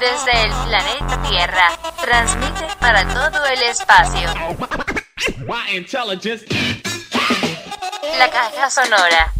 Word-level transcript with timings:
Desde 0.00 0.42
el 0.44 0.52
planeta 0.66 1.22
Tierra, 1.28 1.68
transmite 2.00 2.66
para 2.78 3.06
todo 3.08 3.44
el 3.46 3.62
espacio. 3.62 4.28
La 8.18 8.30
caja 8.30 8.70
sonora. 8.70 9.32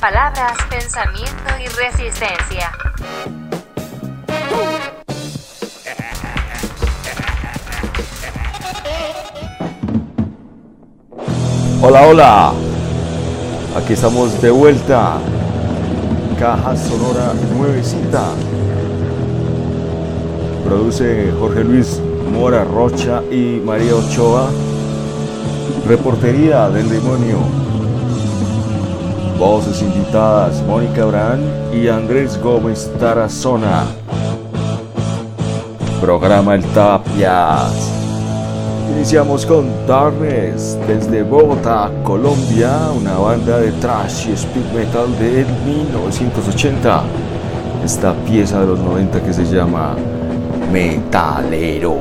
Palabras, 0.00 0.56
pensamiento 0.68 1.58
y 1.60 1.68
resistencia. 1.68 2.72
Hola, 11.80 12.08
hola. 12.08 12.52
Aquí 13.76 13.92
estamos 13.92 14.42
de 14.42 14.50
vuelta. 14.50 15.18
Caja 16.36 16.76
Sonora 16.76 17.32
Nuevecita. 17.56 18.24
Produce 20.64 21.32
Jorge 21.38 21.62
Luis 21.62 22.00
Mora 22.32 22.64
Rocha 22.64 23.22
y 23.30 23.62
María 23.64 23.94
Ochoa. 23.94 24.48
Reportería 25.86 26.68
del 26.68 26.88
demonio. 26.88 27.38
Voces 29.38 29.80
invitadas 29.80 30.60
Mónica 30.66 31.04
Brán 31.04 31.40
y 31.72 31.86
Andrés 31.86 32.42
Gómez 32.42 32.90
Tarazona. 32.98 33.84
Programa 36.00 36.56
El 36.56 36.64
Tapias. 36.64 37.97
Iniciamos 38.90 39.46
con 39.46 39.68
Darkness 39.86 40.78
desde 40.86 41.22
Bogotá, 41.22 41.90
Colombia, 42.02 42.90
una 42.96 43.16
banda 43.18 43.58
de 43.58 43.72
trash 43.72 44.28
y 44.28 44.32
speed 44.32 44.72
metal 44.74 45.18
de 45.18 45.44
1980. 45.64 47.02
Esta 47.84 48.14
pieza 48.24 48.60
de 48.60 48.66
los 48.66 48.78
90 48.78 49.22
que 49.22 49.32
se 49.32 49.44
llama 49.44 49.94
Metalero. 50.72 51.98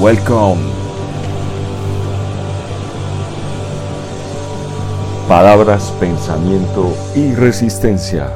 Welcome. 0.00 0.62
Palabras, 5.28 5.92
pensamiento 6.00 6.92
y 7.14 7.34
resistencia. 7.34 8.30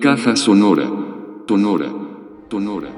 Caja 0.00 0.36
Sonora, 0.36 0.84
Tonora, 1.44 1.86
Tonora. 2.48 2.88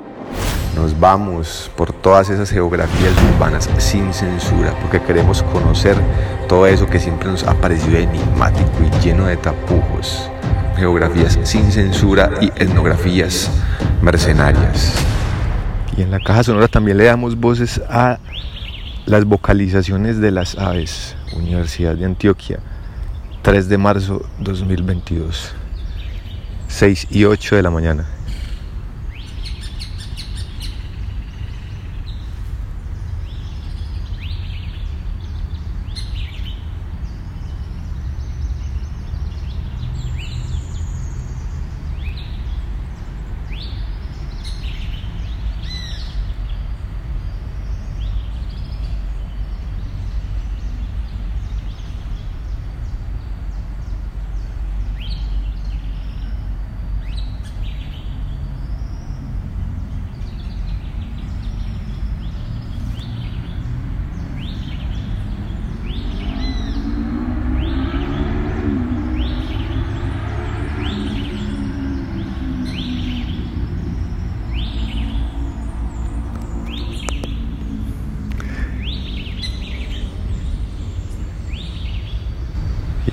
Nos 0.77 0.99
vamos 1.01 1.71
por 1.75 1.95
todas 1.95 2.29
esas 2.29 2.51
geografías 2.51 3.15
urbanas 3.33 3.71
sin 3.79 4.13
censura, 4.13 4.75
porque 4.83 5.01
queremos 5.01 5.43
conocer 5.45 5.97
todo 6.47 6.67
eso 6.67 6.87
que 6.87 7.01
siempre 7.01 7.31
nos 7.31 7.45
ha 7.45 7.55
parecido 7.55 7.97
enigmático 7.97 8.71
y 8.85 9.03
lleno 9.03 9.25
de 9.25 9.39
tapujos. 9.39 10.31
Geografías 10.77 11.39
sin 11.43 11.73
censura 11.73 12.33
y 12.43 12.49
etnografías 12.63 13.51
mercenarias. 14.03 14.95
Y 15.97 16.03
en 16.03 16.11
la 16.11 16.21
caja 16.21 16.45
sonora 16.45 16.69
también 16.69 16.99
le 16.99 17.05
damos 17.05 17.35
voces 17.35 17.81
a 17.89 18.19
las 19.07 19.25
vocalizaciones 19.25 20.21
de 20.21 20.33
las 20.33 20.59
aves. 20.59 21.17
Universidad 21.35 21.95
de 21.95 22.05
Antioquia, 22.05 22.59
3 23.41 23.71
de 23.71 23.79
marzo 23.79 24.23
2022. 24.41 25.55
6 26.71 27.09
y 27.11 27.25
8 27.25 27.57
de 27.57 27.63
la 27.63 27.71
mañana. 27.71 28.07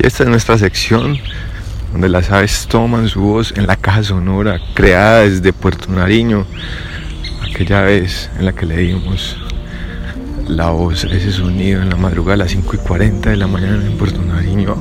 Esta 0.07 0.23
es 0.23 0.29
nuestra 0.29 0.57
sección 0.57 1.17
donde 1.91 2.07
las 2.07 2.31
aves 2.31 2.65
toman 2.69 3.09
su 3.09 3.19
voz 3.19 3.53
en 3.57 3.67
la 3.67 3.75
caja 3.75 4.03
sonora 4.03 4.61
creada 4.73 5.23
desde 5.23 5.51
Puerto 5.51 5.91
Nariño, 5.91 6.45
aquella 7.49 7.81
vez 7.81 8.29
en 8.39 8.45
la 8.45 8.53
que 8.53 8.65
le 8.65 8.77
dimos 8.77 9.37
la 10.47 10.69
voz, 10.69 11.03
ese 11.03 11.31
sonido 11.33 11.81
en 11.81 11.89
la 11.89 11.97
madrugada 11.97 12.35
a 12.35 12.37
las 12.37 12.51
5 12.51 12.75
y 12.75 12.77
40 12.77 13.31
de 13.31 13.35
la 13.35 13.47
mañana 13.47 13.85
en 13.85 13.97
Puerto 13.97 14.21
Nariño 14.21 14.77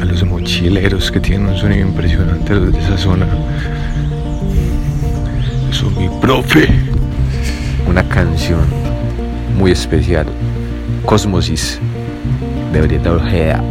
a 0.00 0.04
los 0.06 0.24
mochileros 0.24 1.12
que 1.12 1.20
tienen 1.20 1.48
un 1.48 1.58
sonido 1.58 1.86
impresionante 1.86 2.54
los 2.54 2.72
de 2.72 2.78
esa 2.78 2.96
zona. 2.96 3.26
Eso 5.70 5.90
mi 5.90 6.08
profe. 6.22 6.68
Una 7.86 8.02
canción 8.08 8.64
muy 9.58 9.72
especial. 9.72 10.26
Cosmosis 11.04 11.80
de 12.72 12.80
Brieta 12.80 13.12
Ojeda. 13.12 13.62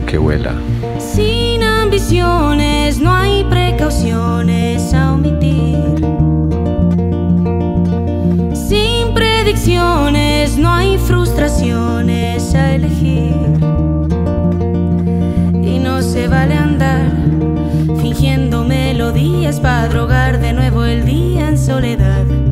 Que 0.00 0.18
vuela. 0.18 0.54
Sin 0.98 1.62
ambiciones 1.62 2.98
no 2.98 3.14
hay 3.14 3.44
precauciones 3.44 4.92
a 4.92 5.12
omitir. 5.12 5.76
Sin 8.54 9.14
predicciones 9.14 10.58
no 10.58 10.70
hay 10.70 10.98
frustraciones 10.98 12.54
a 12.54 12.74
elegir. 12.74 13.36
Y 15.62 15.78
no 15.78 16.02
se 16.02 16.26
vale 16.28 16.54
andar 16.56 17.10
fingiendo 18.00 18.64
melodías 18.64 19.60
para 19.60 19.88
drogar 19.88 20.40
de 20.40 20.52
nuevo 20.52 20.84
el 20.84 21.04
día 21.06 21.48
en 21.48 21.56
soledad. 21.56 22.51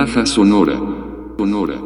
Caja 0.00 0.24
sonora. 0.24 0.80
Sonora. 1.36 1.76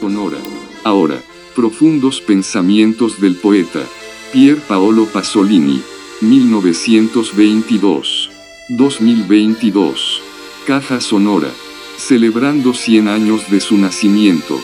Sonora. 0.00 0.38
Ahora, 0.82 1.22
profundos 1.54 2.20
pensamientos 2.20 3.20
del 3.20 3.36
poeta. 3.36 3.84
Pier 4.32 4.56
Paolo 4.56 5.06
Pasolini. 5.06 5.80
1922. 6.22 8.30
2022. 8.68 10.22
Caja 10.66 11.00
sonora. 11.00 11.50
Celebrando 11.96 12.74
100 12.74 13.06
años 13.06 13.48
de 13.48 13.60
su 13.60 13.78
nacimiento. 13.78 14.58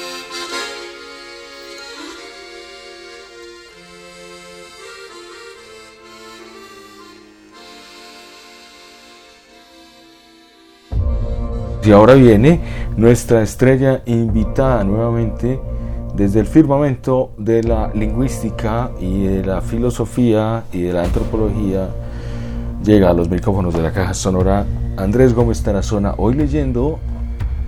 Y 11.88 11.90
ahora 11.90 12.12
viene 12.12 12.60
nuestra 12.98 13.40
estrella 13.40 14.02
invitada 14.04 14.84
nuevamente 14.84 15.58
desde 16.14 16.40
el 16.40 16.46
firmamento 16.46 17.30
de 17.38 17.62
la 17.62 17.90
lingüística 17.94 18.90
y 19.00 19.22
de 19.22 19.42
la 19.42 19.62
filosofía 19.62 20.64
y 20.70 20.82
de 20.82 20.92
la 20.92 21.04
antropología. 21.04 21.88
Llega 22.84 23.08
a 23.08 23.14
los 23.14 23.30
micrófonos 23.30 23.72
de 23.72 23.80
la 23.80 23.90
caja 23.90 24.12
sonora 24.12 24.66
Andrés 24.98 25.32
Gómez 25.32 25.62
Tarazona, 25.62 26.12
hoy 26.18 26.34
leyendo 26.34 26.98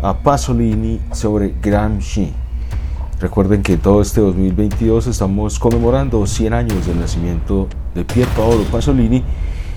a 0.03 0.19
Pasolini 0.19 1.01
sobre 1.13 1.55
Gramsci. 1.63 2.31
Recuerden 3.21 3.63
que 3.63 3.79
todo 3.79 4.03
este 4.03 4.21
2022 4.21 5.07
estamos 5.07 5.59
conmemorando 5.59 6.27
100 6.27 6.53
años 6.53 6.87
del 6.87 7.01
nacimiento 7.01 7.69
de 7.95 8.05
Pier 8.05 8.29
Paolo 8.37 8.65
Pasolini 8.71 9.25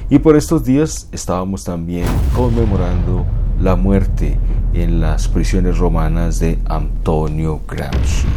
y 0.09 0.19
por 0.19 0.35
estos 0.35 0.65
días 0.65 1.07
estábamos 1.13 1.63
también 1.63 2.07
conmemorando 2.35 3.25
la 3.61 3.75
muerte 3.75 4.37
en 4.73 4.99
las 4.99 5.27
prisiones 5.27 5.77
romanas 5.77 6.39
de 6.39 6.59
Antonio 6.65 7.61
Gramsci. 7.67 8.27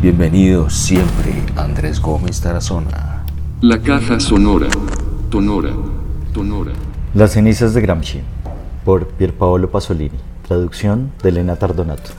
Bienvenido 0.00 0.70
siempre, 0.70 1.34
Andrés 1.56 2.00
Gómez 2.00 2.40
Tarazona. 2.40 3.24
La 3.60 3.80
caja 3.80 4.20
sonora. 4.20 4.68
Tonora. 5.30 5.70
Tonora. 6.32 6.72
Las 7.14 7.32
cenizas 7.32 7.74
de 7.74 7.80
Gramsci, 7.80 8.20
por 8.84 9.06
Pierpaolo 9.06 9.70
Pasolini. 9.70 10.18
Traducción 10.46 11.12
de 11.22 11.30
Elena 11.30 11.56
Tardonato. 11.56 12.10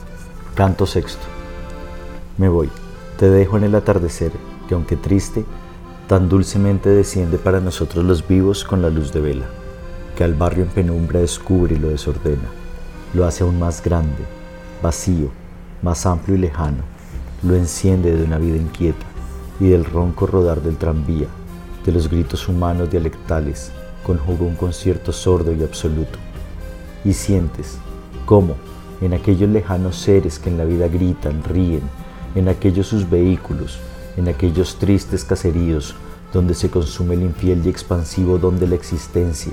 Canto 0.54 0.86
sexto. 0.86 1.26
Me 2.38 2.48
voy. 2.48 2.68
Te 3.18 3.30
dejo 3.30 3.56
en 3.56 3.64
el 3.64 3.74
atardecer, 3.74 4.32
que 4.68 4.74
aunque 4.74 4.96
triste, 4.96 5.44
tan 6.06 6.28
dulcemente 6.28 6.90
desciende 6.90 7.38
para 7.38 7.60
nosotros 7.60 8.04
los 8.04 8.26
vivos 8.26 8.64
con 8.64 8.82
la 8.82 8.90
luz 8.90 9.12
de 9.12 9.20
vela, 9.20 9.46
que 10.16 10.24
al 10.24 10.34
barrio 10.34 10.64
en 10.64 10.70
penumbra 10.70 11.20
descubre 11.20 11.76
y 11.76 11.78
lo 11.78 11.90
desordena, 11.90 12.48
lo 13.14 13.26
hace 13.26 13.44
aún 13.44 13.58
más 13.58 13.82
grande, 13.82 14.24
vacío, 14.82 15.30
más 15.82 16.06
amplio 16.06 16.36
y 16.36 16.40
lejano, 16.40 16.82
lo 17.42 17.54
enciende 17.54 18.16
de 18.16 18.24
una 18.24 18.38
vida 18.38 18.56
inquieta 18.56 19.06
y 19.60 19.68
del 19.68 19.84
ronco 19.84 20.26
rodar 20.26 20.62
del 20.62 20.76
tranvía, 20.76 21.26
de 21.84 21.92
los 21.92 22.08
gritos 22.08 22.48
humanos 22.48 22.90
dialectales, 22.90 23.70
conjuga 24.04 24.44
un 24.44 24.56
concierto 24.56 25.12
sordo 25.12 25.52
y 25.52 25.62
absoluto. 25.62 26.18
Y 27.04 27.12
sientes 27.12 27.78
cómo, 28.24 28.54
en 29.00 29.12
aquellos 29.12 29.50
lejanos 29.50 29.96
seres 29.96 30.38
que 30.38 30.48
en 30.48 30.58
la 30.58 30.64
vida 30.64 30.88
gritan, 30.88 31.44
ríen, 31.44 31.82
en 32.34 32.48
aquellos 32.48 32.86
sus 32.86 33.08
vehículos, 33.08 33.78
en 34.16 34.28
aquellos 34.28 34.78
tristes 34.78 35.24
caseríos 35.24 35.94
donde 36.32 36.54
se 36.54 36.70
consume 36.70 37.14
el 37.14 37.22
infiel 37.22 37.64
y 37.64 37.68
expansivo 37.68 38.38
don 38.38 38.58
de 38.58 38.66
la 38.66 38.74
existencia, 38.74 39.52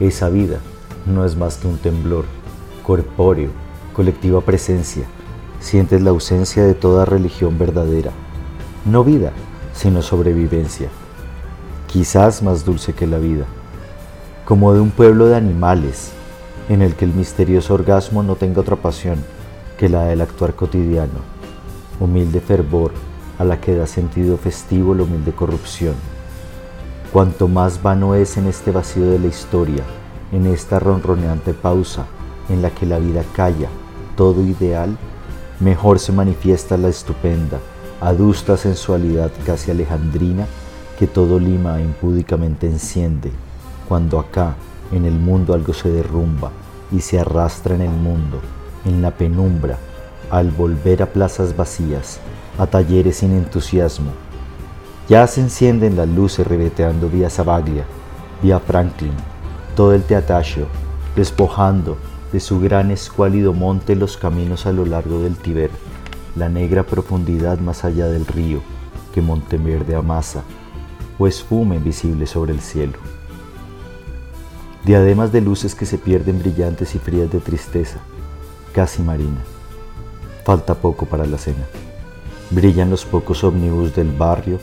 esa 0.00 0.28
vida 0.28 0.58
no 1.06 1.24
es 1.24 1.36
más 1.36 1.56
que 1.56 1.68
un 1.68 1.78
temblor, 1.78 2.24
corpóreo, 2.82 3.50
colectiva 3.94 4.40
presencia. 4.40 5.04
Sientes 5.60 6.02
la 6.02 6.10
ausencia 6.10 6.64
de 6.64 6.74
toda 6.74 7.04
religión 7.04 7.58
verdadera. 7.58 8.10
No 8.84 9.04
vida, 9.04 9.32
sino 9.72 10.02
sobrevivencia. 10.02 10.88
Quizás 11.86 12.42
más 12.42 12.64
dulce 12.64 12.92
que 12.92 13.06
la 13.06 13.18
vida. 13.18 13.46
Como 14.44 14.74
de 14.74 14.80
un 14.80 14.90
pueblo 14.90 15.26
de 15.26 15.36
animales, 15.36 16.12
en 16.68 16.82
el 16.82 16.94
que 16.94 17.04
el 17.04 17.14
misterioso 17.14 17.74
orgasmo 17.74 18.22
no 18.22 18.36
tenga 18.36 18.60
otra 18.60 18.76
pasión 18.76 19.24
que 19.78 19.88
la 19.88 20.04
del 20.04 20.20
actuar 20.20 20.54
cotidiano. 20.54 21.20
Humilde 22.00 22.40
fervor 22.40 22.92
a 23.38 23.44
la 23.44 23.60
que 23.60 23.74
da 23.74 23.86
sentido 23.86 24.36
festivo 24.36 24.94
la 24.94 25.04
humilde 25.04 25.32
corrupción. 25.32 25.94
Cuanto 27.16 27.48
más 27.48 27.82
vano 27.82 28.14
es 28.14 28.36
en 28.36 28.46
este 28.46 28.70
vacío 28.70 29.10
de 29.10 29.18
la 29.18 29.28
historia, 29.28 29.82
en 30.32 30.44
esta 30.44 30.78
ronroneante 30.78 31.54
pausa 31.54 32.04
en 32.50 32.60
la 32.60 32.68
que 32.68 32.84
la 32.84 32.98
vida 32.98 33.24
calla, 33.34 33.70
todo 34.18 34.42
ideal, 34.42 34.98
mejor 35.58 35.98
se 35.98 36.12
manifiesta 36.12 36.76
la 36.76 36.88
estupenda, 36.88 37.58
adusta 38.02 38.58
sensualidad 38.58 39.30
casi 39.46 39.70
alejandrina 39.70 40.46
que 40.98 41.06
todo 41.06 41.38
Lima 41.38 41.80
impúdicamente 41.80 42.66
enciende, 42.66 43.32
cuando 43.88 44.20
acá, 44.20 44.54
en 44.92 45.06
el 45.06 45.14
mundo 45.14 45.54
algo 45.54 45.72
se 45.72 45.88
derrumba 45.88 46.50
y 46.92 47.00
se 47.00 47.18
arrastra 47.18 47.76
en 47.76 47.80
el 47.80 47.92
mundo, 47.92 48.40
en 48.84 49.00
la 49.00 49.12
penumbra, 49.12 49.78
al 50.30 50.50
volver 50.50 51.02
a 51.02 51.06
plazas 51.06 51.56
vacías, 51.56 52.18
a 52.58 52.66
talleres 52.66 53.16
sin 53.16 53.32
entusiasmo. 53.32 54.25
Ya 55.08 55.24
se 55.28 55.40
encienden 55.40 55.96
las 55.96 56.08
luces 56.08 56.44
ribeteando 56.44 57.08
vía 57.08 57.30
Sabaglia, 57.30 57.84
vía 58.42 58.58
Franklin, 58.58 59.12
todo 59.76 59.94
el 59.94 60.02
teataccio, 60.02 60.66
despojando 61.14 61.96
de 62.32 62.40
su 62.40 62.58
gran 62.58 62.90
escuálido 62.90 63.52
monte 63.52 63.94
los 63.94 64.16
caminos 64.16 64.66
a 64.66 64.72
lo 64.72 64.84
largo 64.84 65.20
del 65.20 65.36
Tiber, 65.36 65.70
la 66.34 66.48
negra 66.48 66.82
profundidad 66.82 67.60
más 67.60 67.84
allá 67.84 68.08
del 68.08 68.26
río 68.26 68.60
que 69.14 69.22
Monteverde 69.22 69.94
amasa, 69.94 70.42
o 71.20 71.28
esfuma 71.28 71.76
invisible 71.76 72.26
sobre 72.26 72.52
el 72.52 72.60
cielo. 72.60 72.98
Diademas 74.84 75.30
de 75.30 75.40
luces 75.40 75.76
que 75.76 75.86
se 75.86 75.98
pierden 75.98 76.40
brillantes 76.40 76.96
y 76.96 76.98
frías 76.98 77.30
de 77.30 77.38
tristeza, 77.38 77.98
casi 78.74 79.02
marina. 79.02 79.38
Falta 80.44 80.74
poco 80.74 81.06
para 81.06 81.26
la 81.26 81.38
cena. 81.38 81.64
Brillan 82.50 82.90
los 82.90 83.04
pocos 83.04 83.42
ómnibus 83.44 83.94
del 83.94 84.10
barrio 84.10 84.58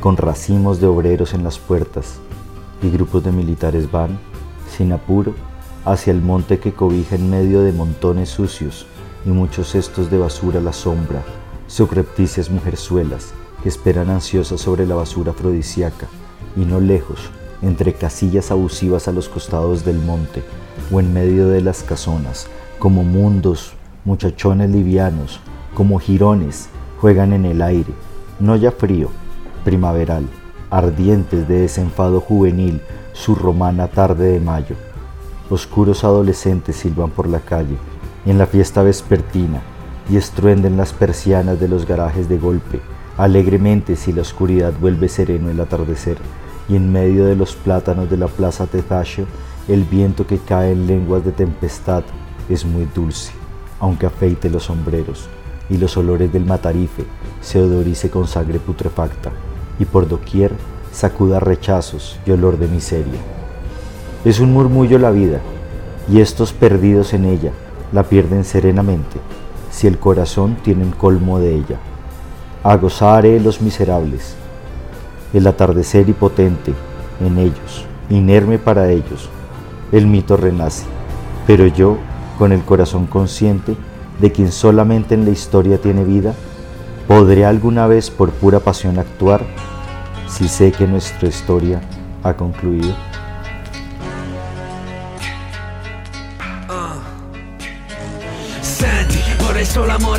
con 0.00 0.16
racimos 0.16 0.80
de 0.80 0.86
obreros 0.86 1.32
en 1.34 1.42
las 1.42 1.58
puertas 1.58 2.18
y 2.82 2.90
grupos 2.90 3.24
de 3.24 3.32
militares 3.32 3.90
van, 3.90 4.18
sin 4.76 4.92
apuro, 4.92 5.34
hacia 5.84 6.10
el 6.10 6.20
monte 6.20 6.58
que 6.58 6.72
cobija 6.72 7.14
en 7.14 7.30
medio 7.30 7.62
de 7.62 7.72
montones 7.72 8.28
sucios 8.28 8.86
y 9.24 9.30
muchos 9.30 9.70
cestos 9.70 10.10
de 10.10 10.18
basura 10.18 10.60
a 10.60 10.62
la 10.62 10.72
sombra, 10.72 11.22
subrepticias 11.66 12.50
mujerzuelas 12.50 13.32
que 13.62 13.68
esperan 13.68 14.10
ansiosas 14.10 14.60
sobre 14.60 14.86
la 14.86 14.96
basura 14.96 15.32
afrodisíaca 15.32 16.06
y 16.56 16.60
no 16.60 16.80
lejos, 16.80 17.30
entre 17.62 17.94
casillas 17.94 18.50
abusivas 18.50 19.08
a 19.08 19.12
los 19.12 19.28
costados 19.28 19.84
del 19.84 19.98
monte 19.98 20.42
o 20.92 21.00
en 21.00 21.12
medio 21.12 21.48
de 21.48 21.62
las 21.62 21.82
casonas, 21.82 22.48
como 22.78 23.02
mundos, 23.02 23.72
muchachones 24.04 24.70
livianos, 24.70 25.40
como 25.74 25.98
jirones, 25.98 26.68
juegan 27.00 27.32
en 27.32 27.44
el 27.44 27.62
aire, 27.62 27.92
no 28.38 28.56
ya 28.56 28.70
frío, 28.70 29.08
primaveral, 29.66 30.28
ardientes 30.70 31.48
de 31.48 31.62
desenfado 31.62 32.20
juvenil, 32.20 32.80
su 33.12 33.34
romana 33.34 33.88
tarde 33.88 34.28
de 34.28 34.38
mayo. 34.38 34.76
Oscuros 35.50 36.04
adolescentes 36.04 36.76
silban 36.76 37.10
por 37.10 37.28
la 37.28 37.40
calle, 37.40 37.76
en 38.26 38.38
la 38.38 38.46
fiesta 38.46 38.84
vespertina, 38.84 39.60
y 40.08 40.18
estruenden 40.18 40.76
las 40.76 40.92
persianas 40.92 41.58
de 41.58 41.66
los 41.66 41.84
garajes 41.84 42.28
de 42.28 42.38
golpe, 42.38 42.80
alegremente 43.16 43.96
si 43.96 44.12
la 44.12 44.22
oscuridad 44.22 44.72
vuelve 44.80 45.08
sereno 45.08 45.50
el 45.50 45.60
atardecer, 45.60 46.18
y 46.68 46.76
en 46.76 46.92
medio 46.92 47.24
de 47.26 47.34
los 47.34 47.56
plátanos 47.56 48.08
de 48.08 48.18
la 48.18 48.28
plaza 48.28 48.68
Tetacio, 48.68 49.26
el 49.66 49.82
viento 49.82 50.28
que 50.28 50.38
cae 50.38 50.70
en 50.70 50.86
lenguas 50.86 51.24
de 51.24 51.32
tempestad 51.32 52.04
es 52.48 52.64
muy 52.64 52.86
dulce, 52.94 53.32
aunque 53.80 54.06
afeite 54.06 54.48
los 54.48 54.62
sombreros, 54.62 55.28
y 55.68 55.76
los 55.76 55.96
olores 55.96 56.32
del 56.32 56.44
matarife 56.44 57.04
se 57.40 57.60
odorice 57.60 58.10
con 58.10 58.28
sangre 58.28 58.60
putrefacta, 58.60 59.32
y 59.78 59.84
por 59.84 60.08
doquier 60.08 60.52
sacuda 60.92 61.40
rechazos 61.40 62.18
y 62.26 62.30
olor 62.30 62.58
de 62.58 62.68
miseria. 62.68 63.20
Es 64.24 64.40
un 64.40 64.52
murmullo 64.52 64.98
la 64.98 65.10
vida, 65.10 65.40
y 66.10 66.20
estos 66.20 66.52
perdidos 66.52 67.12
en 67.14 67.24
ella 67.24 67.52
la 67.92 68.04
pierden 68.04 68.44
serenamente, 68.44 69.18
si 69.70 69.86
el 69.86 69.98
corazón 69.98 70.56
tiene 70.62 70.84
un 70.84 70.92
colmo 70.92 71.38
de 71.38 71.54
ella. 71.54 71.78
a 72.62 72.76
gozar 72.76 73.24
los 73.24 73.60
miserables. 73.60 74.34
El 75.32 75.46
atardecer 75.46 76.08
hipotente 76.08 76.72
en 77.20 77.38
ellos, 77.38 77.84
inerme 78.10 78.58
para 78.58 78.90
ellos, 78.90 79.28
el 79.92 80.06
mito 80.06 80.36
renace, 80.36 80.84
pero 81.46 81.66
yo, 81.68 81.96
con 82.38 82.50
el 82.50 82.62
corazón 82.62 83.06
consciente 83.06 83.76
de 84.20 84.32
quien 84.32 84.50
solamente 84.50 85.14
en 85.14 85.24
la 85.24 85.30
historia 85.30 85.80
tiene 85.80 86.02
vida, 86.02 86.34
¿podré 87.06 87.44
alguna 87.44 87.86
vez 87.86 88.10
por 88.10 88.30
pura 88.30 88.60
pasión 88.60 88.98
actuar 88.98 89.44
si 90.28 90.48
sé 90.48 90.72
que 90.72 90.86
nuestra 90.86 91.28
historia 91.28 91.80
ha 92.22 92.34
concluido? 92.34 92.94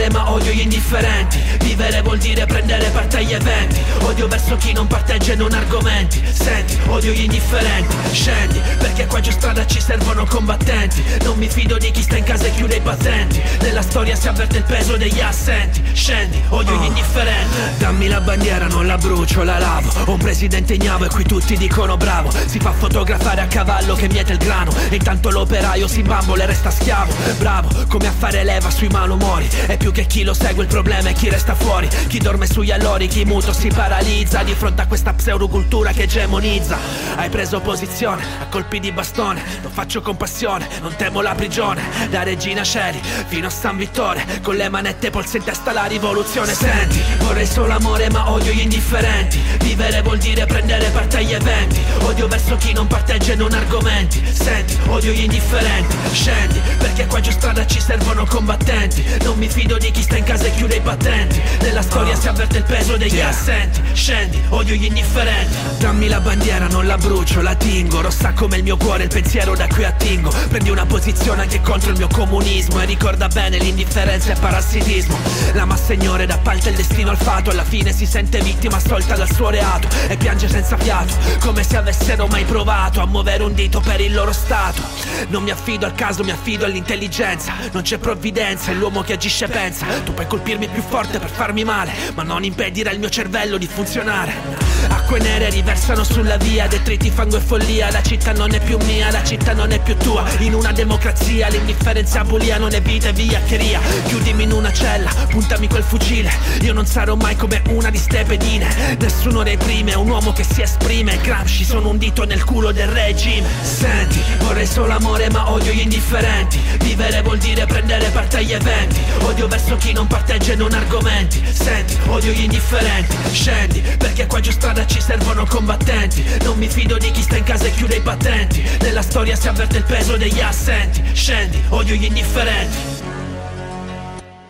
Ma 0.09 0.31
odio 0.31 0.51
gli 0.51 0.61
indifferenti. 0.61 1.41
Vivere 1.59 2.01
vuol 2.01 2.17
dire 2.17 2.45
prendere 2.45 2.89
parte 2.89 3.17
agli 3.17 3.33
eventi. 3.33 3.81
Odio 3.99 4.27
verso 4.27 4.55
chi 4.57 4.73
non 4.73 4.87
parteggia 4.87 5.33
e 5.33 5.35
non 5.35 5.51
argomenti. 5.53 6.23
Senti, 6.31 6.77
odio 6.87 7.11
gli 7.11 7.23
indifferenti. 7.23 7.95
Scendi, 8.11 8.59
perché 8.77 9.05
qua 9.05 9.19
giù 9.19 9.31
strada 9.31 9.65
ci 9.65 9.81
servono 9.81 10.25
combattenti. 10.25 11.03
Non 11.23 11.37
mi 11.37 11.47
fido 11.47 11.77
di 11.77 11.91
chi 11.91 12.01
sta 12.01 12.17
in 12.17 12.23
casa 12.23 12.45
e 12.45 12.51
chiude 12.51 12.75
i 12.75 12.79
battenti 12.79 13.41
Nella 13.61 13.81
storia 13.81 14.15
si 14.15 14.27
avverte 14.27 14.57
il 14.57 14.63
peso 14.63 14.97
degli 14.97 15.19
assenti. 15.19 15.83
Scendi, 15.93 16.41
odio 16.49 16.79
gli 16.79 16.85
indifferenti. 16.85 17.57
Dammi 17.77 18.07
la 18.07 18.21
bandiera, 18.21 18.67
non 18.67 18.85
la 18.85 18.97
brucio, 18.97 19.43
la 19.43 19.57
lavo. 19.57 19.91
Ho 20.05 20.13
un 20.13 20.19
presidente 20.19 20.73
ignavo 20.73 21.05
e 21.05 21.09
qui 21.09 21.23
tutti 21.23 21.57
dicono 21.57 21.97
bravo. 21.97 22.31
Si 22.45 22.59
fa 22.59 22.71
fotografare 22.71 23.41
a 23.41 23.47
cavallo 23.47 23.95
che 23.95 24.07
miete 24.07 24.33
il 24.33 24.39
grano. 24.39 24.71
E 24.89 24.95
intanto 24.95 25.29
l'operaio 25.29 25.87
si 25.87 26.01
bambola 26.01 26.43
e 26.43 26.45
resta 26.47 26.69
schiavo. 26.69 27.13
Bravo, 27.37 27.69
come 27.87 28.07
a 28.07 28.11
fare 28.11 28.43
leva 28.43 28.69
sui 28.69 28.87
malumori. 28.87 29.49
È 29.65 29.77
più 29.77 29.91
che 29.97 30.05
chi 30.05 30.23
lo 30.23 30.35
segue 30.35 30.61
il 30.61 30.69
problema 30.69 31.09
è 31.09 31.13
chi 31.13 31.27
resta 31.27 31.55
fuori. 31.55 31.89
Chi 32.07 32.19
dorme 32.19 32.45
sugli 32.45 32.69
allori, 32.69 33.07
chi 33.07 33.25
muto 33.25 33.51
si 33.51 33.69
paralizza. 33.69 34.43
Di 34.43 34.53
fronte 34.53 34.83
a 34.83 34.85
questa 34.85 35.11
pseudocultura 35.11 35.91
che 35.91 36.03
egemonizza. 36.03 36.77
Hai 37.15 37.29
preso 37.29 37.61
posizione 37.61 38.23
a 38.39 38.45
colpi 38.45 38.79
di 38.79 38.91
bastone. 38.91 39.41
Lo 39.63 39.69
faccio 39.69 40.03
con 40.03 40.15
passione, 40.15 40.67
non 40.81 40.93
temo 40.95 41.21
la 41.21 41.33
prigione. 41.33 41.81
Da 42.11 42.21
Regina 42.21 42.61
Celi 42.61 43.01
fino 43.25 43.47
a 43.47 43.49
San 43.49 43.75
Vittore. 43.75 44.23
Con 44.43 44.55
le 44.55 44.69
manette 44.69 45.09
polse 45.09 45.37
in 45.37 45.43
testa 45.43 45.71
la 45.71 45.85
rivoluzione. 45.85 46.53
Senti, 46.53 47.01
vorrei 47.17 47.47
solo 47.47 47.73
amore 47.73 48.07
ma 48.11 48.29
odio 48.29 48.51
gli 48.51 48.59
indifferenti. 48.59 49.41
Vivere 49.61 50.03
vuol 50.03 50.19
dire 50.19 50.45
prendere 50.45 50.89
parte 50.91 51.17
agli 51.17 51.33
eventi. 51.33 51.81
Odio 52.01 52.27
verso 52.27 52.55
chi 52.57 52.71
non 52.71 52.85
parteggia 52.85 53.33
e 53.33 53.35
non 53.35 53.51
argomenti. 53.51 54.23
Senti, 54.31 54.77
odio 54.89 55.11
gli 55.11 55.23
indifferenti. 55.23 55.95
Scendi, 56.11 56.61
perché 56.77 57.07
qua 57.07 57.19
giù 57.19 57.31
strada 57.31 57.65
ci 57.65 57.81
servono 57.81 58.27
combattenti. 58.27 59.03
Non 59.23 59.39
mi 59.39 59.49
fido 59.49 59.79
di 59.79 59.86
chi 59.91 60.01
sta 60.01 60.17
in 60.17 60.23
casa 60.23 60.45
e 60.45 60.51
chiude 60.51 60.75
i 60.75 60.79
battenti. 60.79 61.41
Nella 61.61 61.81
storia 61.81 62.15
si 62.15 62.27
avverte 62.27 62.57
il 62.57 62.63
peso 62.63 62.97
degli 62.97 63.19
assenti. 63.19 63.81
Scendi, 63.93 64.41
odio 64.49 64.75
gli 64.75 64.85
indifferenti. 64.85 65.55
Dammi 65.79 66.07
la 66.07 66.19
bandiera, 66.19 66.67
non 66.67 66.85
la 66.87 66.97
brucio, 66.97 67.41
la 67.41 67.55
tingo. 67.55 68.01
Rossa 68.01 68.33
come 68.33 68.57
il 68.57 68.63
mio 68.63 68.77
cuore, 68.77 69.03
il 69.03 69.09
pensiero 69.09 69.55
da 69.55 69.67
cui 69.67 69.83
attingo. 69.83 70.33
Prendi 70.49 70.69
una 70.69 70.85
posizione 70.85 71.43
anche 71.43 71.61
contro 71.61 71.91
il 71.91 71.97
mio 71.97 72.07
comunismo 72.07 72.81
E 72.81 72.85
ricorda 72.85 73.27
bene 73.27 73.57
l'indifferenza 73.57 74.33
è 74.33 74.39
parassitismo. 74.39 75.17
La 75.53 75.65
massa 75.65 75.93
ignora 75.93 76.23
ed 76.23 76.31
appalta 76.31 76.69
il 76.69 76.75
destino 76.75 77.11
al 77.11 77.17
fato. 77.17 77.49
Alla 77.51 77.63
fine 77.63 77.93
si 77.93 78.05
sente 78.05 78.39
vittima 78.41 78.79
stolta 78.79 79.15
dal 79.15 79.31
suo 79.31 79.49
reato 79.49 79.87
E 80.07 80.17
piange 80.17 80.49
senza 80.49 80.77
fiato 80.77 81.13
Come 81.39 81.63
se 81.63 81.77
avessero 81.77 82.27
mai 82.27 82.43
provato 82.45 83.01
a 83.01 83.05
muovere 83.05 83.43
un 83.43 83.53
dito 83.53 83.79
per 83.79 84.01
il 84.01 84.13
loro 84.13 84.33
stato. 84.33 84.81
Non 85.29 85.43
mi 85.43 85.51
affido 85.51 85.85
al 85.85 85.93
caso, 85.95 86.23
mi 86.23 86.31
affido 86.31 86.65
all'intelligenza. 86.65 87.53
Non 87.71 87.83
c'è 87.83 87.97
provvidenza, 87.97 88.71
è 88.71 88.73
l'uomo 88.73 89.01
che 89.01 89.13
agisce 89.13 89.47
pensa 89.47 89.76
Tu 90.03 90.13
puoi 90.13 90.27
colpirmi 90.27 90.67
più 90.67 90.81
forte 90.81 91.19
per 91.19 91.29
farmi 91.29 91.63
male 91.63 91.91
Ma 92.13 92.23
non 92.23 92.43
impedire 92.43 92.89
al 92.89 92.99
mio 92.99 93.09
cervello 93.09 93.57
di 93.57 93.67
funzionare. 93.67 94.67
Acque 94.89 95.19
nere 95.19 95.49
riversano 95.49 96.03
sulla 96.03 96.37
via 96.37 96.67
Detriti, 96.67 97.09
fango 97.09 97.37
e 97.37 97.39
follia. 97.39 97.91
La 97.91 98.01
città 98.01 98.31
non 98.33 98.53
è 98.53 98.59
più 98.59 98.77
mia, 98.85 99.11
la 99.11 99.23
città 99.23 99.53
non 99.53 99.71
è 99.71 99.79
più 99.79 99.97
tua. 99.97 100.23
In 100.39 100.53
una 100.53 100.71
democrazia 100.71 101.47
l'indifferenza 101.49 102.23
bulia 102.23 102.57
Non 102.57 102.73
è 102.73 102.81
vita 102.81 103.09
e 103.09 103.13
vigliaccheria. 103.13 103.79
Chiudimi 104.07 104.43
in 104.43 104.51
una 104.51 104.71
cella, 104.71 105.09
puntami 105.29 105.67
quel 105.67 105.83
fucile. 105.83 106.31
Io 106.61 106.73
non 106.73 106.85
sarò 106.85 107.15
mai 107.15 107.35
come 107.35 107.61
una 107.69 107.89
di 107.89 107.97
ste 107.97 108.23
pedine 108.23 108.97
Nessuno 108.99 109.43
reprime, 109.43 109.93
un 109.95 110.09
uomo 110.09 110.31
che 110.31 110.43
si 110.43 110.61
esprime. 110.61 111.19
Gramsci 111.21 111.63
sono 111.63 111.89
un 111.89 111.97
dito 111.97 112.23
nel 112.23 112.43
culo 112.43 112.71
del 112.71 112.87
regime. 112.87 113.47
Senti, 113.61 114.21
vorrei 114.39 114.65
solo 114.65 114.93
amore 114.93 115.29
ma 115.29 115.51
odio 115.51 115.71
gli 115.71 115.81
indifferenti. 115.81 116.59
Vivere 116.79 117.21
vuol 117.21 117.37
dire 117.37 117.65
prendere 117.65 118.09
parte 118.09 118.37
agli 118.37 118.53
eventi. 118.53 118.99
Odio 119.21 119.47
verso 119.47 119.66
chi 119.75 119.91
non 119.91 120.07
parteggia 120.07 120.53
e 120.53 120.55
non 120.55 120.71
argomenti. 120.71 121.43
Senti, 121.45 121.97
odio 122.07 122.31
gli 122.31 122.43
indifferenti. 122.43 123.15
Scendi, 123.31 123.81
perché 123.97 124.25
qua 124.25 124.39
giù 124.39 124.51
strada 124.51 124.85
ci 124.85 125.01
servono 125.01 125.45
combattenti. 125.45 126.23
Non 126.43 126.57
mi 126.57 126.67
fido 126.67 126.97
di 126.97 127.11
chi 127.11 127.21
sta 127.21 127.37
in 127.37 127.43
casa 127.43 127.65
e 127.65 127.71
chiude 127.71 127.97
i 127.97 128.01
battenti. 128.01 128.63
Nella 128.81 129.01
storia 129.01 129.35
si 129.35 129.47
avverte 129.47 129.77
il 129.77 129.83
peso 129.83 130.15
degli 130.15 130.39
assenti. 130.39 131.03
Scendi, 131.13 131.61
odio 131.69 131.95
gli 131.95 132.05
indifferenti. 132.05 132.77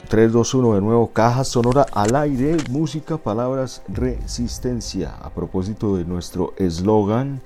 3, 0.08 0.30
2, 0.30 0.42
1 0.54 0.74
de 0.74 0.80
nuevo, 0.80 1.08
caja 1.12 1.44
sonora 1.44 1.86
al 1.92 2.16
aire, 2.16 2.56
música, 2.70 3.18
palabras, 3.18 3.82
resistencia. 3.92 5.18
A 5.22 5.30
propósito 5.30 5.98
de 5.98 6.06
nuestro 6.06 6.54
eslogan, 6.58 7.42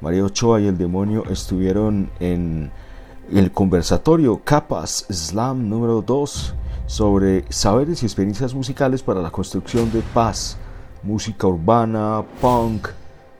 María 0.00 0.24
Ochoa 0.24 0.60
y 0.60 0.68
el 0.68 0.78
demonio 0.78 1.24
estuvieron 1.28 2.10
en 2.20 2.70
el 3.30 3.50
conversatorio 3.50 4.40
Capas 4.42 5.04
Slam 5.10 5.68
número 5.68 6.00
2 6.00 6.54
sobre 6.88 7.44
saberes 7.50 8.02
y 8.02 8.06
experiencias 8.06 8.54
musicales 8.54 9.02
para 9.02 9.20
la 9.20 9.30
construcción 9.30 9.92
de 9.92 10.00
paz, 10.00 10.56
música 11.02 11.46
urbana, 11.46 12.24
punk, 12.40 12.88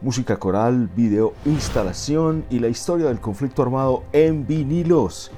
música 0.02 0.38
coral, 0.38 0.90
video, 0.94 1.32
instalación 1.46 2.44
y 2.50 2.58
la 2.58 2.68
historia 2.68 3.06
del 3.06 3.20
conflicto 3.20 3.62
armado 3.62 4.04
en 4.12 4.46
vinilos. 4.46 5.30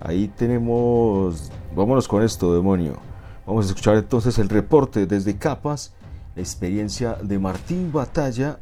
Ahí 0.00 0.28
tenemos, 0.28 1.52
vámonos 1.76 2.08
con 2.08 2.22
esto, 2.22 2.54
demonio. 2.54 2.96
Vamos 3.46 3.66
a 3.66 3.68
escuchar 3.68 3.96
entonces 3.96 4.38
el 4.38 4.48
reporte 4.48 5.06
desde 5.06 5.36
Capas, 5.36 5.92
la 6.34 6.40
experiencia 6.40 7.18
de 7.22 7.38
Martín 7.38 7.92
Batalla 7.92 8.58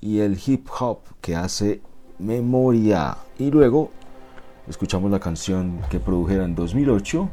y 0.00 0.20
el 0.20 0.40
hip 0.46 0.68
hop 0.78 1.00
que 1.20 1.34
hace 1.34 1.82
memoria. 2.20 3.16
Y 3.36 3.50
luego 3.50 3.90
escuchamos 4.68 5.10
la 5.10 5.18
canción 5.18 5.80
que 5.90 5.98
produjera 5.98 6.44
en 6.44 6.54
2008, 6.54 7.28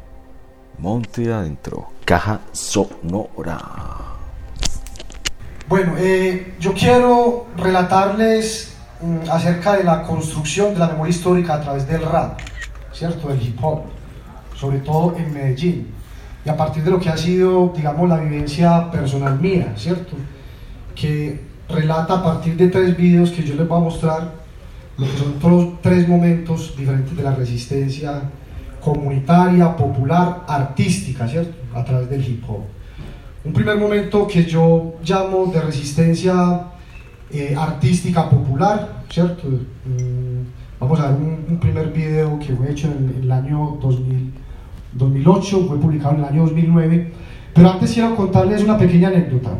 Monte 0.80 1.30
Adentro, 1.30 1.90
Caja 2.06 2.40
Sonora. 2.52 3.58
Bueno, 5.68 5.92
eh, 5.98 6.54
yo 6.58 6.72
quiero 6.72 7.48
relatarles 7.58 8.74
mm, 9.02 9.30
acerca 9.30 9.76
de 9.76 9.84
la 9.84 10.02
construcción 10.02 10.72
de 10.72 10.80
la 10.80 10.88
memoria 10.88 11.10
histórica 11.10 11.54
a 11.54 11.60
través 11.60 11.86
del 11.86 12.02
rap, 12.02 12.40
¿cierto? 12.94 13.28
Del 13.28 13.42
hip 13.42 13.62
hop, 13.62 13.82
sobre 14.56 14.78
todo 14.78 15.14
en 15.18 15.34
Medellín. 15.34 15.88
Y 16.46 16.48
a 16.48 16.56
partir 16.56 16.82
de 16.82 16.90
lo 16.90 16.98
que 16.98 17.10
ha 17.10 17.16
sido, 17.18 17.74
digamos, 17.76 18.08
la 18.08 18.16
vivencia 18.16 18.90
personal 18.90 19.38
mía, 19.38 19.74
¿cierto? 19.76 20.16
Que 20.94 21.44
relata 21.68 22.14
a 22.14 22.22
partir 22.22 22.56
de 22.56 22.68
tres 22.68 22.96
vídeos 22.96 23.32
que 23.32 23.42
yo 23.42 23.54
les 23.54 23.68
voy 23.68 23.76
a 23.76 23.84
mostrar 23.84 24.32
lo 24.96 25.04
que 25.04 25.16
son 25.18 25.78
tres 25.82 26.08
momentos 26.08 26.74
diferentes 26.74 27.14
de 27.14 27.22
la 27.22 27.34
resistencia 27.34 28.22
comunitaria, 28.80 29.76
popular, 29.76 30.44
artística, 30.46 31.26
¿cierto? 31.28 31.54
A 31.74 31.84
través 31.84 32.10
del 32.10 32.24
hip 32.26 32.42
hop. 32.48 32.62
Un 33.44 33.52
primer 33.52 33.78
momento 33.78 34.26
que 34.26 34.44
yo 34.44 34.94
llamo 35.04 35.46
de 35.46 35.60
resistencia 35.60 36.62
eh, 37.30 37.54
artística 37.56 38.28
popular, 38.28 39.04
¿cierto? 39.10 39.48
Mm, 39.48 40.78
vamos 40.78 41.00
a 41.00 41.10
ver 41.10 41.16
un, 41.16 41.44
un 41.48 41.58
primer 41.58 41.92
video 41.92 42.38
que 42.38 42.54
fue 42.54 42.70
hecho 42.70 42.88
en, 42.88 43.14
en 43.16 43.22
el 43.22 43.32
año 43.32 43.78
2000, 43.80 44.32
2008, 44.92 45.66
fue 45.68 45.78
publicado 45.78 46.14
en 46.14 46.20
el 46.20 46.24
año 46.26 46.42
2009, 46.42 47.12
pero 47.54 47.70
antes 47.70 47.92
quiero 47.92 48.16
contarles 48.16 48.62
una 48.62 48.76
pequeña 48.76 49.08
anécdota. 49.08 49.50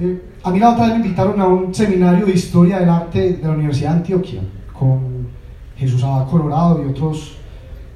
Eh, 0.00 0.22
a 0.42 0.50
mí 0.50 0.58
la 0.58 0.70
otra 0.70 0.86
vez 0.86 0.98
me 0.98 1.06
invitaron 1.06 1.40
a 1.40 1.46
un 1.46 1.74
seminario 1.74 2.26
de 2.26 2.32
historia 2.32 2.80
del 2.80 2.88
arte 2.88 3.34
de 3.34 3.42
la 3.42 3.50
Universidad 3.50 3.90
de 3.90 3.96
Antioquia 3.96 4.40
con 4.72 5.28
Jesús 5.76 6.02
Abad 6.02 6.28
Colorado 6.28 6.82
y 6.82 6.90
otros, 6.90 7.36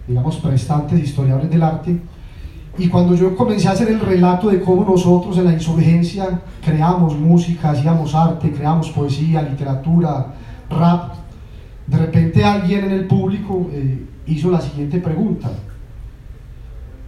digamos, 0.06 0.36
prestantes 0.36 1.00
historiadores 1.00 1.50
del 1.50 1.62
arte. 1.62 2.00
Y 2.76 2.88
cuando 2.88 3.14
yo 3.14 3.36
comencé 3.36 3.68
a 3.68 3.72
hacer 3.72 3.88
el 3.88 4.00
relato 4.00 4.48
de 4.48 4.60
cómo 4.60 4.84
nosotros 4.84 5.38
en 5.38 5.44
la 5.44 5.52
insurgencia 5.52 6.40
creamos 6.64 7.16
música, 7.16 7.70
hacíamos 7.70 8.14
arte, 8.14 8.50
creamos 8.50 8.90
poesía, 8.90 9.42
literatura, 9.42 10.34
rap, 10.68 11.14
de 11.86 11.96
repente 11.98 12.44
alguien 12.44 12.84
en 12.86 12.90
el 12.92 13.06
público 13.06 13.68
eh, 13.72 14.04
hizo 14.26 14.50
la 14.50 14.60
siguiente 14.60 14.98
pregunta, 14.98 15.50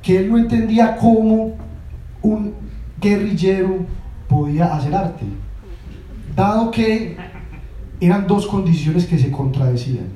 que 0.03 0.19
él 0.19 0.31
no 0.31 0.39
entendía 0.39 0.97
cómo 0.97 1.55
un 2.23 2.55
guerrillero 3.01 3.79
podía 4.29 4.75
hacer 4.75 4.95
arte, 4.95 5.25
dado 6.35 6.71
que 6.71 7.17
eran 8.01 8.27
dos 8.27 8.47
condiciones 8.47 9.07
que 9.07 9.19
se 9.19 9.31
contradecían, 9.31 10.07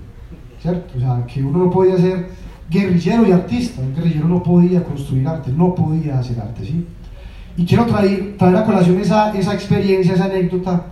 ¿cierto? 0.60 0.96
O 0.96 1.00
sea, 1.00 1.26
que 1.26 1.42
uno 1.42 1.64
no 1.64 1.70
podía 1.70 1.96
ser 1.96 2.28
guerrillero 2.70 3.26
y 3.26 3.32
artista, 3.32 3.82
un 3.82 3.94
guerrillero 3.94 4.28
no 4.28 4.42
podía 4.42 4.84
construir 4.84 5.26
arte, 5.26 5.50
no 5.50 5.74
podía 5.74 6.20
hacer 6.20 6.40
arte, 6.40 6.64
¿sí? 6.64 6.86
Y 7.56 7.66
quiero 7.66 7.84
traer, 7.86 8.36
traer 8.38 8.56
a 8.56 8.64
colación 8.64 8.98
esa, 9.00 9.36
esa 9.36 9.52
experiencia, 9.52 10.14
esa 10.14 10.26
anécdota, 10.26 10.86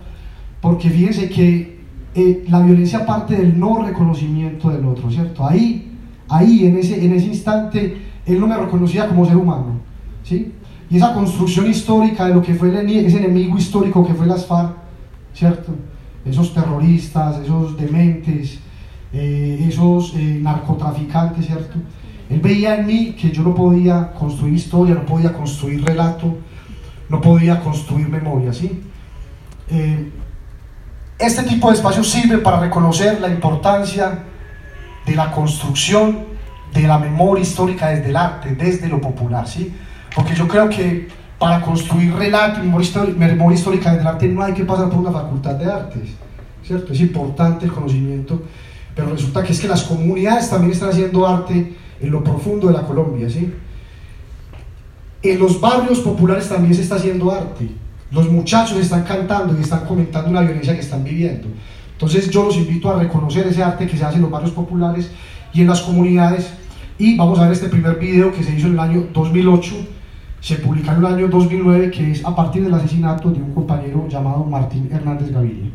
porque 0.61 0.89
fíjense 0.89 1.29
que 1.29 1.79
eh, 2.13 2.43
la 2.49 2.59
violencia 2.59 3.05
parte 3.05 3.35
del 3.35 3.57
no 3.57 3.81
reconocimiento 3.83 4.69
del 4.69 4.85
otro, 4.85 5.09
¿cierto? 5.09 5.47
Ahí, 5.47 5.93
ahí 6.27 6.65
en, 6.65 6.77
ese, 6.77 7.03
en 7.03 7.13
ese 7.13 7.27
instante, 7.27 7.97
él 8.25 8.39
no 8.39 8.47
me 8.47 8.57
reconocía 8.57 9.07
como 9.07 9.25
ser 9.25 9.37
humano, 9.37 9.79
¿sí? 10.23 10.51
Y 10.89 10.97
esa 10.97 11.13
construcción 11.13 11.69
histórica 11.69 12.27
de 12.27 12.33
lo 12.33 12.41
que 12.41 12.55
fue 12.55 12.69
el, 12.69 12.89
ese 12.89 13.19
enemigo 13.19 13.57
histórico 13.57 14.05
que 14.05 14.13
fue 14.13 14.25
las 14.25 14.45
FARC, 14.45 14.73
¿cierto? 15.33 15.73
Esos 16.25 16.53
terroristas, 16.53 17.39
esos 17.39 17.77
dementes, 17.77 18.59
eh, 19.11 19.65
esos 19.67 20.13
eh, 20.15 20.39
narcotraficantes, 20.41 21.45
¿cierto? 21.45 21.77
Él 22.29 22.39
veía 22.39 22.75
en 22.75 22.85
mí 22.85 23.15
que 23.19 23.31
yo 23.31 23.41
no 23.41 23.55
podía 23.55 24.11
construir 24.13 24.53
historia, 24.53 24.93
no 24.93 25.05
podía 25.05 25.33
construir 25.33 25.83
relato, 25.83 26.37
no 27.09 27.19
podía 27.19 27.59
construir 27.59 28.07
memoria, 28.07 28.53
¿sí? 28.53 28.83
Eh, 29.71 30.11
este 31.17 31.43
tipo 31.43 31.69
de 31.69 31.75
espacio 31.75 32.03
sirve 32.03 32.37
para 32.37 32.59
reconocer 32.59 33.19
la 33.19 33.29
importancia 33.29 34.25
de 35.05 35.15
la 35.15 35.31
construcción 35.31 36.29
de 36.73 36.83
la 36.83 36.99
memoria 36.99 37.41
histórica 37.41 37.89
desde 37.89 38.09
el 38.09 38.15
arte, 38.15 38.55
desde 38.55 38.87
lo 38.87 39.01
popular, 39.01 39.47
¿sí? 39.47 39.73
Porque 40.15 40.35
yo 40.35 40.47
creo 40.47 40.69
que 40.69 41.07
para 41.39 41.61
construir 41.61 42.13
relato 42.13 42.63
y 42.63 42.67
memoria 42.67 43.57
histórica 43.57 43.89
desde 43.89 44.01
el 44.01 44.07
arte 44.07 44.27
no 44.27 44.43
hay 44.43 44.53
que 44.53 44.65
pasar 44.65 44.89
por 44.89 44.99
una 44.99 45.11
facultad 45.11 45.55
de 45.55 45.65
artes, 45.65 46.09
¿cierto? 46.63 46.93
Es 46.93 46.99
importante 46.99 47.65
el 47.65 47.71
conocimiento, 47.71 48.43
pero 48.99 49.13
resulta 49.13 49.41
que 49.43 49.53
es 49.53 49.61
que 49.61 49.67
las 49.69 49.83
comunidades 49.83 50.49
también 50.49 50.73
están 50.73 50.89
haciendo 50.89 51.25
arte 51.25 51.73
en 52.01 52.11
lo 52.11 52.21
profundo 52.21 52.67
de 52.67 52.73
la 52.73 52.81
Colombia, 52.81 53.29
¿sí? 53.29 53.49
En 55.23 55.39
los 55.39 55.61
barrios 55.61 55.99
populares 55.99 56.49
también 56.49 56.73
se 56.75 56.81
está 56.81 56.95
haciendo 56.95 57.31
arte. 57.31 57.69
Los 58.11 58.29
muchachos 58.29 58.77
están 58.77 59.03
cantando 59.03 59.57
y 59.57 59.61
están 59.61 59.85
comentando 59.85 60.29
una 60.29 60.41
violencia 60.41 60.73
que 60.73 60.81
están 60.81 61.05
viviendo. 61.05 61.47
Entonces 61.93 62.29
yo 62.29 62.43
los 62.43 62.57
invito 62.57 62.89
a 62.89 62.99
reconocer 62.99 63.47
ese 63.47 63.63
arte 63.63 63.87
que 63.87 63.95
se 63.95 64.03
hace 64.03 64.17
en 64.17 64.23
los 64.23 64.31
barrios 64.31 64.51
populares 64.51 65.09
y 65.53 65.61
en 65.61 65.67
las 65.67 65.79
comunidades. 65.79 66.51
Y 66.97 67.15
vamos 67.15 67.39
a 67.39 67.43
ver 67.43 67.53
este 67.53 67.69
primer 67.69 67.97
video 67.99 68.33
que 68.33 68.43
se 68.43 68.53
hizo 68.53 68.67
en 68.67 68.73
el 68.73 68.79
año 68.79 69.07
2008, 69.13 69.75
se 70.41 70.55
publicó 70.55 70.91
en 70.91 70.97
el 70.97 71.05
año 71.05 71.27
2009, 71.29 71.89
que 71.89 72.11
es 72.11 72.25
a 72.25 72.35
partir 72.35 72.65
del 72.65 72.73
asesinato 72.73 73.31
de 73.31 73.41
un 73.41 73.53
compañero 73.53 74.09
llamado 74.09 74.43
Martín 74.43 74.89
Hernández 74.91 75.31
Gaviria. 75.31 75.71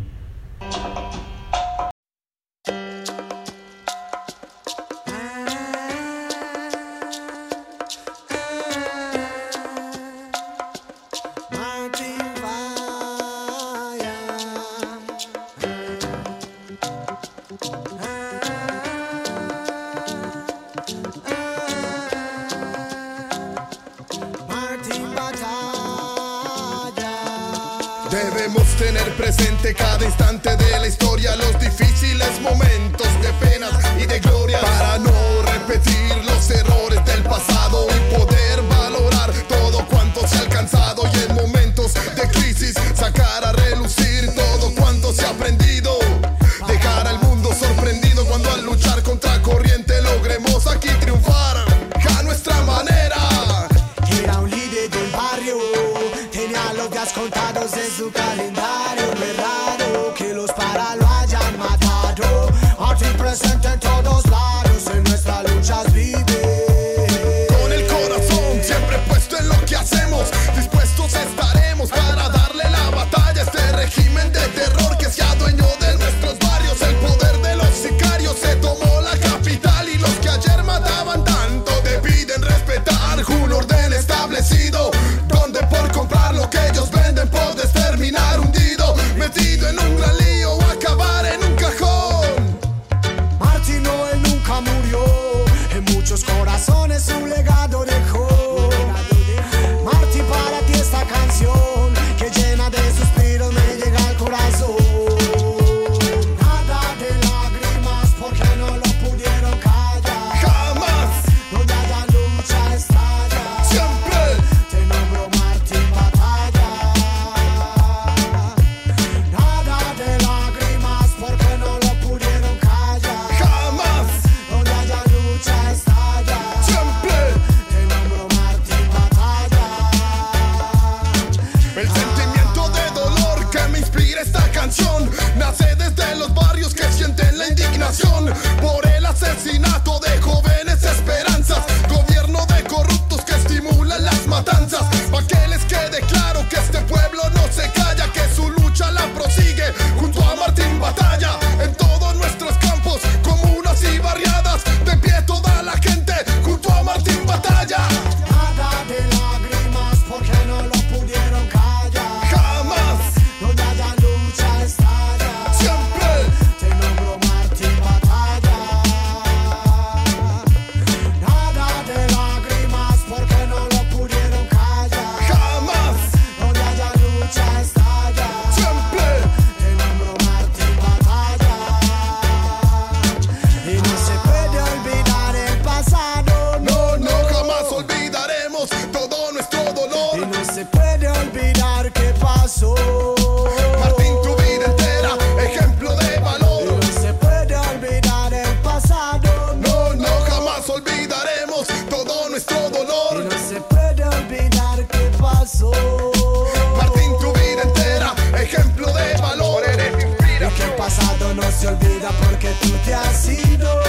tú 212.65 212.73
te 212.85 212.95
has 212.95 213.29
ido. 213.29 213.81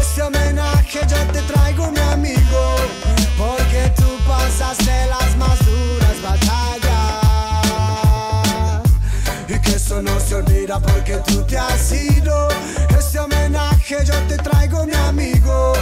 Este 0.00 0.22
homenaje 0.22 1.00
yo 1.00 1.32
te 1.32 1.42
traigo, 1.42 1.90
mi 1.90 2.00
amigo, 2.00 2.76
porque 3.36 3.92
tú 3.96 4.08
pasaste 4.26 5.06
las 5.06 5.36
más 5.36 5.58
duras 5.64 6.22
batallas. 6.22 6.82
Y 9.48 9.58
que 9.60 9.72
eso 9.76 10.02
no 10.02 10.18
se 10.20 10.36
olvida 10.36 10.80
porque 10.80 11.16
tú 11.26 11.42
te 11.44 11.58
has 11.58 11.92
ido. 11.92 12.48
Este 12.98 13.18
homenaje 13.18 13.96
yo 14.04 14.14
te 14.28 14.36
traigo, 14.38 14.86
mi 14.86 14.94
amigo. 14.94 15.74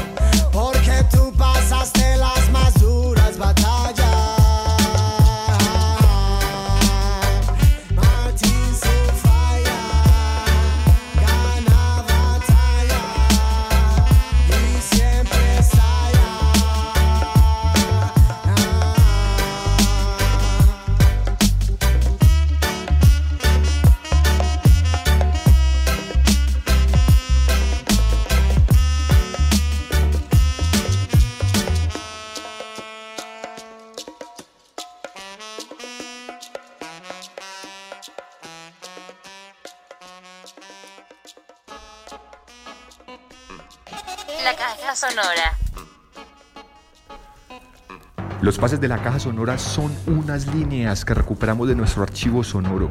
Pases 48.60 48.80
de 48.80 48.88
la 48.88 49.02
caja 49.02 49.18
sonora 49.18 49.56
son 49.56 49.90
unas 50.06 50.46
líneas 50.54 51.06
que 51.06 51.14
recuperamos 51.14 51.66
de 51.66 51.74
nuestro 51.74 52.02
archivo 52.02 52.44
sonoro. 52.44 52.90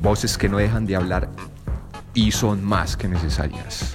Voces 0.00 0.38
que 0.38 0.48
no 0.48 0.58
dejan 0.58 0.86
de 0.86 0.94
hablar 0.94 1.28
y 2.14 2.30
son 2.30 2.64
más 2.64 2.96
que 2.96 3.08
necesarias. 3.08 3.94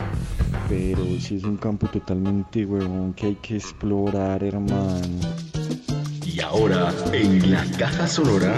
Pero 0.67 1.05
si 1.21 1.37
es 1.37 1.45
un 1.45 1.55
campo 1.55 1.87
totalmente 1.87 2.65
huevón 2.65 3.13
que 3.13 3.27
hay 3.27 3.35
que 3.35 3.55
explorar, 3.55 4.43
hermano. 4.43 4.99
Y 6.25 6.41
ahora 6.41 6.93
en 7.13 7.49
la 7.49 7.63
caja 7.77 8.05
sonora. 8.05 8.53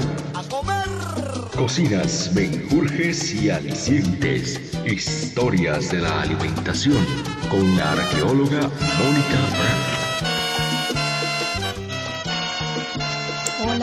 Cocinas, 1.56 2.32
menjurjes 2.34 3.36
y 3.36 3.52
alicientes. 3.52 4.74
Historias 4.84 5.92
de 5.92 6.00
la 6.00 6.24
alimentación. 6.24 7.06
Con 7.52 7.78
la 7.78 7.92
arqueóloga 7.92 8.62
Mónica 8.62 9.40
Brandt. 9.52 9.95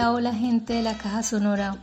Hola, 0.05 0.35
gente 0.35 0.73
de 0.73 0.83
la 0.83 0.99
caja 0.99 1.23
sonora. 1.23 1.77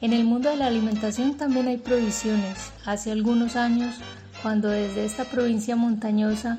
En 0.00 0.14
el 0.14 0.24
mundo 0.24 0.48
de 0.48 0.56
la 0.56 0.66
alimentación 0.66 1.36
también 1.36 1.68
hay 1.68 1.76
provisiones. 1.76 2.72
Hace 2.86 3.12
algunos 3.12 3.54
años, 3.54 3.96
cuando 4.40 4.70
desde 4.70 5.04
esta 5.04 5.26
provincia 5.26 5.76
montañosa 5.76 6.58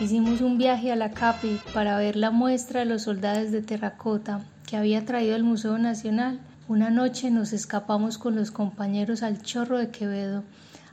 hicimos 0.00 0.42
un 0.42 0.58
viaje 0.58 0.92
a 0.92 0.96
la 0.96 1.12
CAPI 1.12 1.58
para 1.72 1.96
ver 1.96 2.16
la 2.16 2.30
muestra 2.30 2.80
de 2.80 2.86
los 2.86 3.02
soldados 3.02 3.50
de 3.50 3.62
terracota 3.62 4.42
que 4.66 4.76
había 4.76 5.06
traído 5.06 5.36
el 5.36 5.42
Museo 5.42 5.78
Nacional, 5.78 6.38
una 6.68 6.90
noche 6.90 7.30
nos 7.30 7.54
escapamos 7.54 8.18
con 8.18 8.36
los 8.36 8.50
compañeros 8.50 9.22
al 9.22 9.40
Chorro 9.40 9.78
de 9.78 9.88
Quevedo 9.88 10.44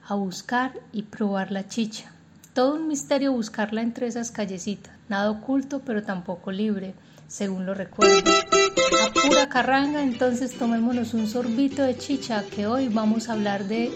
a 0.07 0.15
buscar 0.15 0.71
y 0.93 1.03
probar 1.03 1.51
la 1.51 1.67
chicha. 1.67 2.13
Todo 2.53 2.75
un 2.75 2.87
misterio 2.87 3.33
buscarla 3.33 3.81
entre 3.81 4.07
esas 4.07 4.31
callecitas, 4.31 4.93
nada 5.09 5.29
oculto 5.31 5.81
pero 5.85 6.01
tampoco 6.01 6.53
libre, 6.53 6.93
según 7.27 7.65
lo 7.65 7.73
recuerdo. 7.73 8.50
A 8.99 9.09
pura 9.13 9.47
carranga, 9.47 10.03
entonces 10.03 10.53
tomémonos 10.53 11.13
un 11.13 11.27
sorbito 11.27 11.83
de 11.83 11.97
chicha 11.97 12.43
que 12.53 12.67
hoy 12.67 12.89
vamos 12.89 13.29
a 13.29 13.33
hablar 13.33 13.65
de 13.65 13.91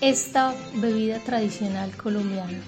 esta 0.00 0.54
bebida 0.74 1.18
tradicional 1.20 1.90
colombiana. 1.96 2.58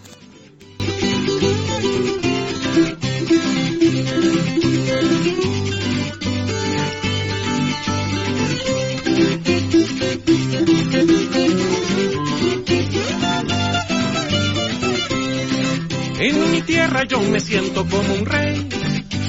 En 16.18 16.51
mi 16.51 16.62
tierra 16.62 17.05
yo 17.05 17.20
me 17.20 17.40
siento 17.40 17.87
como 17.87 18.14
un 18.14 18.25
rey, 18.25 18.65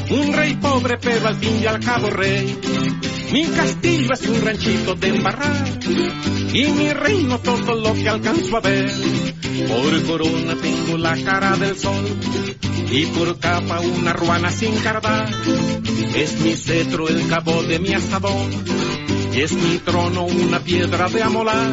un 0.09 0.33
rey 0.33 0.55
pobre 0.55 0.97
pero 0.97 1.27
al 1.27 1.35
fin 1.35 1.61
y 1.61 1.65
al 1.65 1.79
cabo 1.79 2.09
rey. 2.09 2.57
Mi 3.31 3.45
castillo 3.47 4.13
es 4.13 4.21
un 4.27 4.41
ranchito 4.41 4.95
de 4.95 5.07
embarrar 5.09 5.79
y 6.53 6.67
mi 6.67 6.89
reino 6.93 7.39
todo 7.39 7.75
lo 7.75 7.93
que 7.93 8.07
alcanzo 8.07 8.57
a 8.57 8.61
ver. 8.61 8.91
Por 9.67 10.05
corona 10.05 10.55
tengo 10.61 10.97
la 10.97 11.17
cara 11.23 11.55
del 11.57 11.77
sol 11.77 12.05
y 12.89 13.05
por 13.07 13.37
capa 13.39 13.79
una 13.81 14.13
ruana 14.13 14.49
sin 14.49 14.75
cardar. 14.77 15.29
Es 16.15 16.39
mi 16.39 16.53
cetro 16.55 17.07
el 17.09 17.27
cabo 17.27 17.63
de 17.63 17.79
mi 17.79 17.93
asadón 17.93 18.63
y 19.33 19.41
es 19.41 19.51
mi 19.51 19.77
trono 19.79 20.25
una 20.25 20.59
piedra 20.61 21.09
de 21.09 21.21
amolar. 21.21 21.71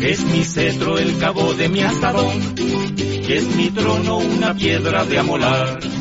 Es 0.00 0.24
mi 0.24 0.44
cetro 0.44 0.98
el 0.98 1.18
cabo 1.18 1.52
de 1.54 1.68
mi 1.68 1.82
asadón 1.82 2.54
y 2.96 3.32
es 3.32 3.46
mi 3.56 3.70
trono 3.70 4.18
una 4.18 4.54
piedra 4.54 5.04
de 5.04 5.18
amolar. 5.18 5.99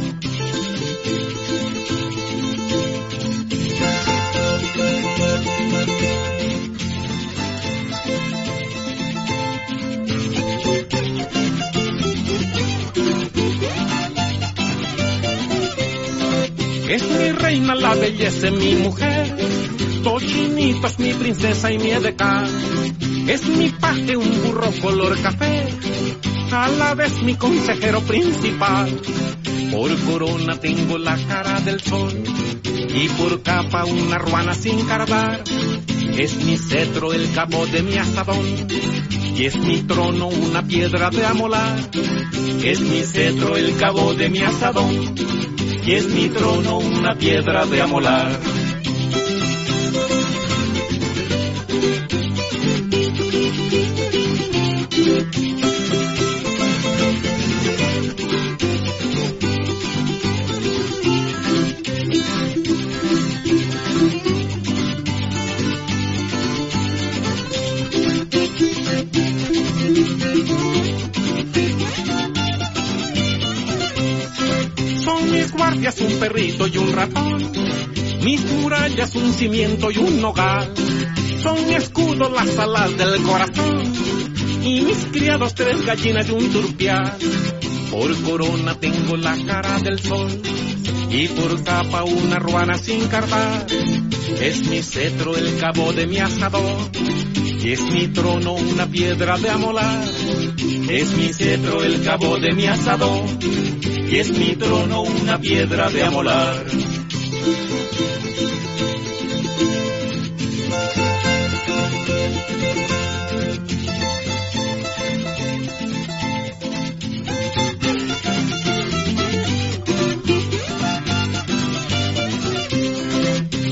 Reina, 17.49 17.73
la 17.73 17.95
belleza 17.95 18.51
mi 18.51 18.75
mujer. 18.75 19.35
Tochinito 20.03 20.85
es 20.85 20.99
mi 20.99 21.13
princesa 21.13 21.71
y 21.71 21.79
mi 21.79 21.89
edecán. 21.91 22.47
Es 23.27 23.47
mi 23.47 23.69
paje, 23.69 24.15
un 24.15 24.43
burro 24.43 24.71
color 24.81 25.19
café. 25.19 25.67
A 26.51 26.67
la 26.67 26.93
vez 26.93 27.23
mi 27.23 27.35
consejero 27.35 28.01
principal. 28.01 29.01
Por 29.71 29.99
corona 30.01 30.59
tengo 30.59 30.99
la 30.99 31.17
cara 31.27 31.59
del 31.61 31.81
sol. 31.81 32.13
Y 33.01 33.07
por 33.09 33.41
capa 33.41 33.85
una 33.85 34.19
ruana 34.19 34.53
sin 34.53 34.85
cardar. 34.85 35.43
Es 36.17 36.35
mi 36.45 36.55
cetro 36.55 37.13
el 37.13 37.31
cabo 37.31 37.65
de 37.65 37.81
mi 37.81 37.97
asadón. 37.97 38.45
Y 39.35 39.45
es 39.45 39.55
mi 39.57 39.81
trono 39.83 40.27
una 40.27 40.61
piedra 40.61 41.09
de 41.09 41.25
amolar. 41.25 41.79
Es 42.63 42.79
mi 42.79 43.01
cetro 43.01 43.57
el 43.57 43.75
cabo 43.77 44.13
de 44.13 44.29
mi 44.29 44.39
asadón 44.39 45.15
y 45.89 45.95
es 45.95 46.07
mi 46.07 46.29
trono 46.29 46.77
una 46.77 47.15
piedra 47.15 47.65
de 47.65 47.81
amolar. 47.81 48.58
Perrito 76.29 76.67
y 76.67 76.77
un 76.77 76.93
ratón, 76.93 77.51
mis 78.21 78.45
murallas 78.45 79.15
un 79.15 79.33
cimiento 79.33 79.89
y 79.89 79.97
un 79.97 80.23
hogar. 80.23 80.69
Son 81.41 81.65
mi 81.65 81.73
escudo 81.73 82.29
las 82.29 82.57
alas 82.59 82.95
del 82.97 83.21
corazón 83.23 83.93
y 84.63 84.81
mis 84.81 85.05
criados 85.11 85.55
tres 85.55 85.83
gallinas 85.85 86.29
y 86.29 86.31
un 86.31 86.51
turpial. 86.51 87.17
Por 87.89 88.21
corona 88.21 88.79
tengo 88.79 89.17
la 89.17 89.35
cara 89.43 89.79
del 89.79 89.99
sol 89.99 90.41
y 91.09 91.27
por 91.29 91.63
capa 91.63 92.03
una 92.03 92.37
ruana 92.37 92.77
sin 92.77 93.07
cardar. 93.07 93.65
Es 94.39 94.67
mi 94.67 94.83
cetro 94.83 95.35
el 95.35 95.57
cabo 95.57 95.93
de 95.93 96.05
mi 96.05 96.19
asador 96.19 96.91
es 97.67 97.81
mi 97.81 98.07
trono 98.07 98.53
una 98.53 98.85
piedra 98.87 99.37
de 99.37 99.49
amolar. 99.49 100.03
Es 100.89 101.13
mi 101.13 101.33
cetro 101.33 101.83
el 101.83 102.03
cabo 102.03 102.37
de 102.37 102.53
mi 102.53 102.65
asador 102.65 103.25
y 104.09 104.15
es 104.15 104.31
mi 104.37 104.55
trono 104.55 105.01
una 105.01 105.39
piedra 105.39 105.89
de 105.89 106.03
amolar. 106.03 106.65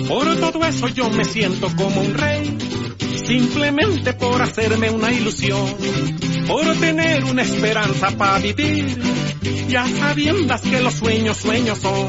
Por 0.08 0.36
todo 0.38 0.65
eso 0.65 0.88
yo 0.88 1.10
me 1.10 1.26
siento 1.26 1.67
como 1.76 2.02
un 2.02 2.13
rey, 2.13 2.58
simplemente 3.28 4.13
por 4.13 4.42
hacerme 4.42 4.90
una 4.90 5.12
ilusión, 5.12 5.76
por 6.48 6.66
tener 6.78 7.26
una 7.26 7.42
esperanza 7.42 8.12
para 8.12 8.40
vivir, 8.40 8.98
ya 9.68 9.86
sabiendas 9.86 10.62
que 10.62 10.80
los 10.80 10.94
sueños 10.94 11.38
sueños 11.38 11.78
son. 11.80 12.08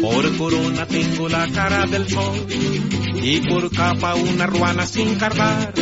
Por 0.00 0.36
corona 0.36 0.86
tengo 0.86 1.28
la 1.28 1.46
cara 1.48 1.86
del 1.86 2.08
sol 2.08 2.46
y 3.22 3.40
por 3.40 3.70
capa 3.70 4.14
una 4.14 4.46
ruana 4.46 4.86
sin 4.86 5.16
cargar. 5.16 5.74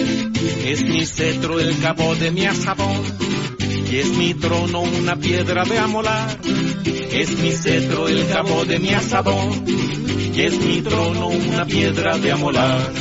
Es 0.64 0.82
mi 0.82 1.06
cetro 1.06 1.60
el 1.60 1.78
cabo 1.78 2.14
de 2.16 2.30
mi 2.32 2.44
asadón 2.44 3.02
y 3.90 3.96
es 3.96 4.08
mi 4.08 4.34
trono 4.34 4.80
una 4.80 5.16
piedra 5.16 5.64
de 5.64 5.78
amolar. 5.78 6.38
Es 7.12 7.38
mi 7.38 7.52
cetro 7.52 8.08
el 8.08 8.26
cabo 8.28 8.64
de 8.64 8.78
mi 8.78 8.90
asadón 8.90 9.64
y 10.34 10.40
es 10.40 10.58
mi 10.58 10.82
trono 10.82 11.28
una 11.28 11.64
piedra 11.64 12.18
de 12.18 12.32
amolar. 12.32 12.92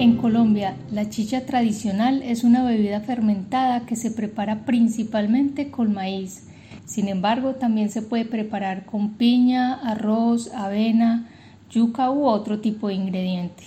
En 0.00 0.16
Colombia, 0.16 0.76
la 0.90 1.10
chicha 1.10 1.44
tradicional 1.44 2.22
es 2.22 2.42
una 2.42 2.64
bebida 2.64 3.02
fermentada 3.02 3.80
que 3.84 3.96
se 3.96 4.10
prepara 4.10 4.64
principalmente 4.64 5.70
con 5.70 5.92
maíz. 5.92 6.46
Sin 6.86 7.06
embargo, 7.06 7.56
también 7.56 7.90
se 7.90 8.00
puede 8.00 8.24
preparar 8.24 8.86
con 8.86 9.10
piña, 9.10 9.74
arroz, 9.74 10.54
avena, 10.54 11.28
yuca 11.70 12.10
u 12.10 12.24
otro 12.24 12.60
tipo 12.60 12.88
de 12.88 12.94
ingrediente. 12.94 13.64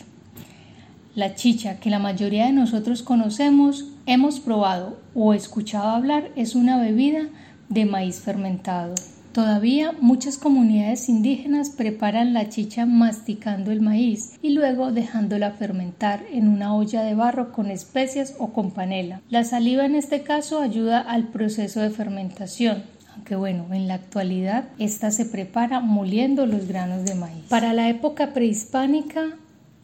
La 1.14 1.36
chicha 1.36 1.80
que 1.80 1.92
la 1.92 2.00
mayoría 2.00 2.48
de 2.48 2.54
nosotros 2.54 3.04
conocemos, 3.04 3.86
hemos 4.08 4.40
probado 4.40 4.98
o 5.14 5.36
escuchado 5.36 5.90
hablar 5.90 6.32
es 6.36 6.56
una 6.56 6.82
bebida 6.82 7.28
de 7.70 7.86
maíz 7.86 8.22
fermentado. 8.22 8.96
Todavía 9.34 9.94
muchas 10.00 10.38
comunidades 10.38 11.10
indígenas 11.10 11.72
preparan 11.72 12.36
la 12.36 12.50
chicha 12.50 12.86
masticando 12.86 13.72
el 13.72 13.82
maíz 13.82 14.38
y 14.44 14.52
luego 14.52 14.92
dejándola 14.92 15.50
fermentar 15.54 16.24
en 16.32 16.48
una 16.48 16.76
olla 16.76 17.02
de 17.02 17.16
barro 17.16 17.52
con 17.52 17.72
especias 17.72 18.36
o 18.38 18.54
con 18.54 18.70
panela. 18.70 19.22
La 19.32 19.44
saliva 19.44 19.88
en 19.88 19.96
este 19.96 20.22
caso 20.22 20.62
ayuda 20.62 21.00
al 21.00 21.30
proceso 21.30 21.82
de 21.82 21.90
fermentación, 21.90 22.84
aunque 23.16 23.36
bueno, 23.36 23.66
en 23.74 23.88
la 23.88 23.96
actualidad 23.96 24.66
esta 24.78 25.10
se 25.10 25.26
prepara 25.26 25.80
moliendo 25.80 26.46
los 26.46 26.68
granos 26.68 27.04
de 27.04 27.16
maíz. 27.16 27.46
Para 27.50 27.74
la 27.74 27.90
época 27.90 28.34
prehispánica, 28.34 29.36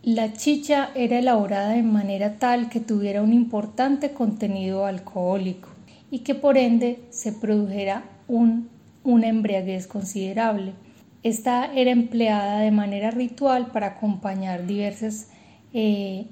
la 0.03 0.31
chicha 0.33 0.91
era 0.93 1.17
elaborada 1.17 1.69
de 1.69 1.81
manera 1.81 2.35
tal 2.37 2.69
que 2.69 2.81
tuviera 2.81 3.23
un 3.23 3.33
importante 3.33 4.11
contenido 4.11 4.85
alcohólico 4.85 5.69
y 6.11 6.19
que 6.19 6.35
por 6.35 6.55
ende 6.55 6.99
se 7.09 7.33
produjera 7.33 8.03
un 8.27 8.69
una 9.09 9.27
embriaguez 9.27 9.87
considerable. 9.87 10.73
Esta 11.23 11.73
era 11.73 11.91
empleada 11.91 12.59
de 12.59 12.71
manera 12.71 13.11
ritual 13.11 13.71
para 13.71 13.87
acompañar 13.87 14.67
diversas 14.67 15.29
eh, 15.73 16.27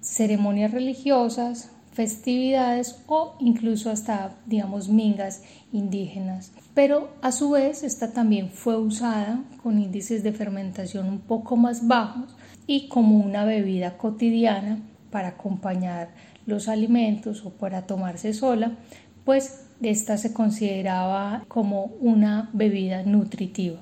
ceremonias 0.00 0.70
religiosas, 0.70 1.72
festividades 1.92 3.02
o 3.06 3.34
incluso 3.40 3.90
hasta, 3.90 4.36
digamos, 4.46 4.88
mingas 4.88 5.42
indígenas. 5.72 6.52
Pero 6.74 7.08
a 7.22 7.32
su 7.32 7.50
vez 7.50 7.82
esta 7.82 8.12
también 8.12 8.50
fue 8.50 8.76
usada 8.76 9.42
con 9.62 9.80
índices 9.80 10.22
de 10.22 10.32
fermentación 10.32 11.08
un 11.08 11.20
poco 11.20 11.56
más 11.56 11.88
bajos 11.88 12.36
y 12.66 12.88
como 12.88 13.18
una 13.18 13.44
bebida 13.44 13.96
cotidiana 13.96 14.78
para 15.10 15.28
acompañar 15.28 16.10
los 16.46 16.68
alimentos 16.68 17.44
o 17.44 17.50
para 17.50 17.86
tomarse 17.86 18.34
sola, 18.34 18.76
pues 19.24 19.67
esta 19.82 20.18
se 20.18 20.32
consideraba 20.32 21.44
como 21.48 21.92
una 22.00 22.50
bebida 22.52 23.02
nutritiva. 23.04 23.78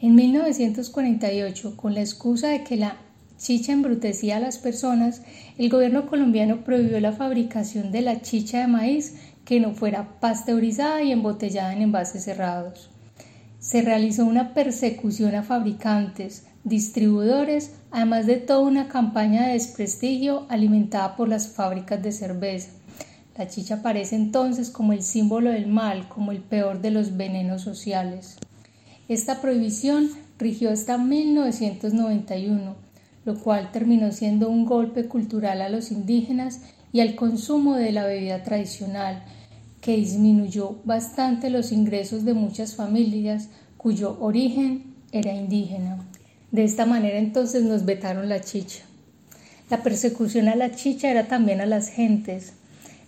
En 0.00 0.16
1948, 0.16 1.76
con 1.76 1.94
la 1.94 2.00
excusa 2.00 2.48
de 2.48 2.64
que 2.64 2.76
la 2.76 2.96
chicha 3.38 3.72
embrutecía 3.72 4.36
a 4.36 4.40
las 4.40 4.58
personas, 4.58 5.22
el 5.58 5.68
gobierno 5.68 6.06
colombiano 6.06 6.64
prohibió 6.64 6.98
la 7.00 7.12
fabricación 7.12 7.92
de 7.92 8.02
la 8.02 8.20
chicha 8.20 8.60
de 8.60 8.66
maíz 8.66 9.14
que 9.44 9.60
no 9.60 9.72
fuera 9.72 10.20
pasteurizada 10.20 11.02
y 11.02 11.12
embotellada 11.12 11.72
en 11.72 11.82
envases 11.82 12.24
cerrados. 12.24 12.90
Se 13.58 13.82
realizó 13.82 14.24
una 14.24 14.54
persecución 14.54 15.34
a 15.34 15.42
fabricantes, 15.44 16.46
distribuidores, 16.64 17.72
además 17.90 18.26
de 18.26 18.36
toda 18.36 18.60
una 18.60 18.88
campaña 18.88 19.46
de 19.46 19.52
desprestigio 19.54 20.46
alimentada 20.48 21.16
por 21.16 21.28
las 21.28 21.48
fábricas 21.48 22.02
de 22.02 22.12
cerveza. 22.12 22.70
La 23.36 23.48
chicha 23.48 23.76
aparece 23.76 24.14
entonces 24.14 24.68
como 24.68 24.92
el 24.92 25.02
símbolo 25.02 25.50
del 25.50 25.66
mal, 25.66 26.08
como 26.08 26.32
el 26.32 26.40
peor 26.40 26.82
de 26.82 26.90
los 26.90 27.16
venenos 27.16 27.62
sociales. 27.62 28.36
Esta 29.08 29.40
prohibición 29.40 30.10
rigió 30.38 30.70
hasta 30.70 30.98
1991, 30.98 32.76
lo 33.24 33.38
cual 33.40 33.72
terminó 33.72 34.12
siendo 34.12 34.50
un 34.50 34.66
golpe 34.66 35.06
cultural 35.06 35.62
a 35.62 35.70
los 35.70 35.90
indígenas 35.90 36.60
y 36.92 37.00
al 37.00 37.14
consumo 37.14 37.76
de 37.76 37.92
la 37.92 38.04
bebida 38.04 38.42
tradicional, 38.42 39.22
que 39.80 39.96
disminuyó 39.96 40.76
bastante 40.84 41.48
los 41.48 41.72
ingresos 41.72 42.24
de 42.24 42.34
muchas 42.34 42.74
familias 42.74 43.48
cuyo 43.78 44.18
origen 44.20 44.94
era 45.10 45.34
indígena. 45.34 45.98
De 46.50 46.64
esta 46.64 46.84
manera 46.84 47.18
entonces 47.18 47.62
nos 47.64 47.86
vetaron 47.86 48.28
la 48.28 48.42
chicha. 48.42 48.82
La 49.70 49.82
persecución 49.82 50.48
a 50.48 50.54
la 50.54 50.72
chicha 50.72 51.10
era 51.10 51.28
también 51.28 51.62
a 51.62 51.66
las 51.66 51.88
gentes, 51.88 52.52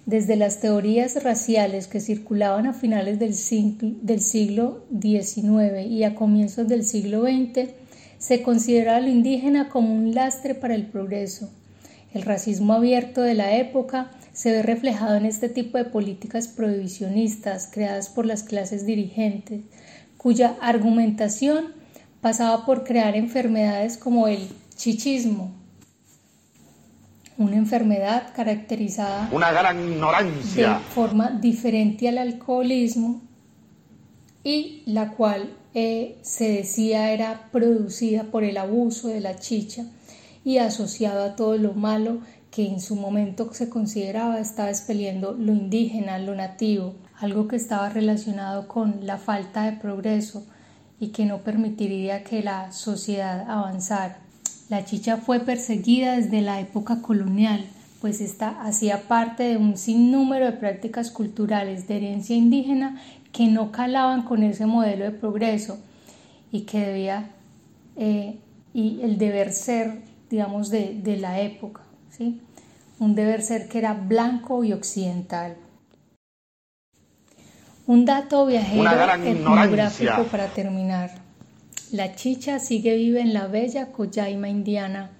desde 0.06 0.36
las 0.36 0.60
teorías 0.60 1.22
raciales 1.22 1.86
que 1.86 2.00
circulaban 2.00 2.66
a 2.66 2.74
finales 2.74 3.18
del 3.18 3.34
siglo, 3.34 4.84
XIX 5.00 5.86
y 5.88 6.04
a 6.04 6.14
comienzos 6.14 6.68
del 6.68 6.84
siglo 6.84 7.22
XX, 7.22 7.70
se 8.18 8.42
consideraba 8.42 9.00
lo 9.00 9.08
indígena 9.08 9.68
como 9.68 9.94
un 9.94 10.14
lastre 10.14 10.54
para 10.54 10.74
el 10.74 10.86
progreso. 10.86 11.50
El 12.12 12.22
racismo 12.22 12.74
abierto 12.74 13.22
de 13.22 13.34
la 13.34 13.56
época 13.56 14.10
se 14.32 14.52
ve 14.52 14.62
reflejado 14.62 15.16
en 15.16 15.26
este 15.26 15.48
tipo 15.48 15.78
de 15.78 15.84
políticas 15.84 16.48
prohibicionistas 16.48 17.68
creadas 17.72 18.08
por 18.08 18.26
las 18.26 18.42
clases 18.42 18.86
dirigentes, 18.86 19.62
cuya 20.16 20.56
argumentación 20.60 21.72
pasaba 22.20 22.66
por 22.66 22.84
crear 22.84 23.16
enfermedades 23.16 23.96
como 23.96 24.28
el 24.28 24.48
chichismo, 24.76 25.50
una 27.36 27.56
enfermedad 27.56 28.32
caracterizada 28.34 29.28
una 29.32 29.50
gran 29.52 29.80
ignorancia 29.80 30.74
de 30.74 30.84
forma 30.94 31.30
diferente 31.30 32.08
al 32.08 32.18
alcoholismo 32.18 33.22
y 34.44 34.82
la 34.86 35.10
cual 35.12 35.50
eh, 35.74 36.18
se 36.22 36.48
decía 36.50 37.12
era 37.12 37.48
producida 37.50 38.24
por 38.24 38.44
el 38.44 38.56
abuso 38.58 39.08
de 39.08 39.20
la 39.20 39.36
chicha 39.36 39.86
y 40.44 40.58
asociado 40.58 41.24
a 41.24 41.34
todo 41.34 41.56
lo 41.56 41.72
malo 41.72 42.18
que 42.50 42.68
en 42.68 42.80
su 42.80 42.94
momento 42.94 43.52
se 43.52 43.68
consideraba 43.68 44.38
estaba 44.38 44.68
expeliendo 44.68 45.32
lo 45.32 45.52
indígena, 45.52 46.20
lo 46.20 46.36
nativo, 46.36 46.94
algo 47.18 47.48
que 47.48 47.56
estaba 47.56 47.88
relacionado 47.88 48.68
con 48.68 49.04
la 49.04 49.18
falta 49.18 49.64
de 49.64 49.72
progreso 49.72 50.46
y 51.00 51.08
que 51.08 51.24
no 51.26 51.38
permitiría 51.38 52.22
que 52.22 52.44
la 52.44 52.70
sociedad 52.70 53.50
avanzara. 53.50 54.23
La 54.74 54.84
chicha 54.84 55.18
fue 55.18 55.38
perseguida 55.38 56.16
desde 56.16 56.40
la 56.40 56.58
época 56.58 57.00
colonial, 57.00 57.64
pues 58.00 58.20
esta 58.20 58.60
hacía 58.64 59.02
parte 59.06 59.44
de 59.44 59.56
un 59.56 59.76
sinnúmero 59.76 60.46
de 60.46 60.52
prácticas 60.52 61.12
culturales 61.12 61.86
de 61.86 61.98
herencia 61.98 62.34
indígena 62.34 63.00
que 63.30 63.46
no 63.46 63.70
calaban 63.70 64.22
con 64.22 64.42
ese 64.42 64.66
modelo 64.66 65.04
de 65.04 65.12
progreso 65.12 65.78
y 66.50 66.62
que 66.62 66.80
debía 66.80 67.30
eh, 67.96 68.36
y 68.74 69.00
el 69.02 69.16
deber 69.16 69.52
ser, 69.52 70.00
digamos, 70.28 70.70
de, 70.70 70.98
de 71.00 71.18
la 71.18 71.40
época, 71.40 71.82
¿sí? 72.10 72.40
un 72.98 73.14
deber 73.14 73.42
ser 73.42 73.68
que 73.68 73.78
era 73.78 73.94
blanco 73.94 74.64
y 74.64 74.72
occidental. 74.72 75.54
Un 77.86 78.04
dato 78.04 78.44
viajero 78.46 78.90
etnográfico 79.22 80.24
para 80.24 80.48
terminar. 80.48 81.23
La 81.94 82.16
chicha 82.16 82.58
sigue 82.58 82.96
viva 82.96 83.20
en 83.20 83.32
la 83.32 83.46
bella 83.46 83.92
Coyaima 83.92 84.48
indiana, 84.48 85.12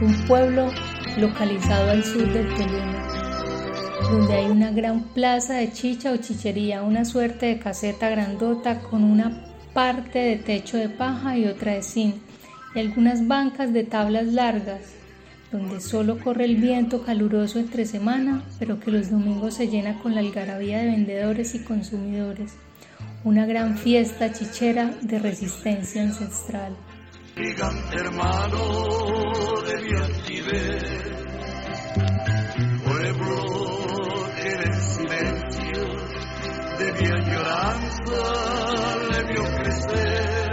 un 0.00 0.14
pueblo 0.28 0.70
localizado 1.18 1.90
al 1.90 2.04
sur 2.04 2.32
del 2.32 2.48
Tolima, 2.54 3.98
donde 4.08 4.34
hay 4.34 4.46
una 4.46 4.70
gran 4.70 5.02
plaza 5.12 5.54
de 5.54 5.72
chicha 5.72 6.12
o 6.12 6.18
chichería, 6.18 6.84
una 6.84 7.04
suerte 7.04 7.46
de 7.46 7.58
caseta 7.58 8.10
grandota 8.10 8.78
con 8.78 9.02
una 9.02 9.44
parte 9.74 10.20
de 10.20 10.36
techo 10.36 10.76
de 10.76 10.88
paja 10.88 11.36
y 11.36 11.46
otra 11.46 11.72
de 11.72 11.82
zinc, 11.82 12.14
y 12.76 12.78
algunas 12.78 13.26
bancas 13.26 13.72
de 13.72 13.82
tablas 13.82 14.26
largas, 14.26 14.82
donde 15.50 15.80
solo 15.80 16.20
corre 16.20 16.44
el 16.44 16.58
viento 16.58 17.02
caluroso 17.02 17.58
entre 17.58 17.86
semana, 17.86 18.44
pero 18.60 18.78
que 18.78 18.92
los 18.92 19.10
domingos 19.10 19.54
se 19.54 19.66
llena 19.66 19.98
con 19.98 20.14
la 20.14 20.20
algarabía 20.20 20.78
de 20.78 20.92
vendedores 20.92 21.56
y 21.56 21.64
consumidores 21.64 22.52
una 23.24 23.44
gran 23.44 23.76
fiesta 23.76 24.32
chichera 24.32 24.94
de 25.02 25.18
resistencia 25.18 26.02
ancestral. 26.02 26.76
Gigante 27.36 27.96
hermano 27.96 28.58
de 29.66 29.82
mi 29.82 29.92
altivez, 29.96 31.02
pueblo 32.84 33.44
en 34.36 34.60
el 34.62 34.80
silencio 34.80 35.82
de 36.78 36.92
mi 36.92 37.06
añoranza 37.06 38.22
le 39.10 39.22
vio 39.32 39.44
crecer, 39.56 40.50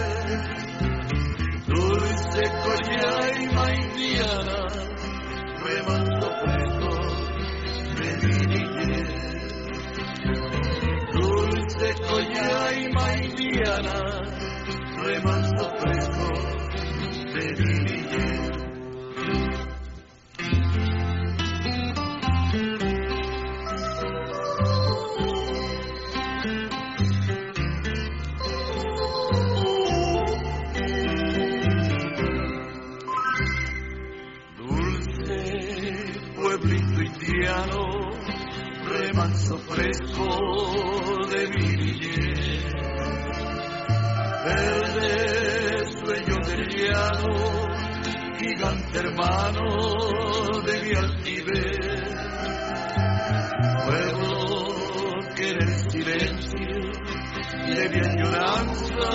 dulce 1.68 2.43
colla 2.63 3.13
y 3.32 3.43
indiana, 3.82 4.59
nueva 5.61 5.95
sorpresa. 6.22 6.86
Remanso 15.03 15.65
fresco 15.79 16.27
de 17.33 17.45
mi 17.63 18.66
hermano 49.18 50.61
de 50.63 50.82
mi 50.84 50.93
altivez. 50.95 51.78
Puedo 53.86 55.36
querer 55.36 55.91
silencio, 55.91 56.59
le 57.68 57.88
vi 57.88 57.99
añoranza, 57.99 59.09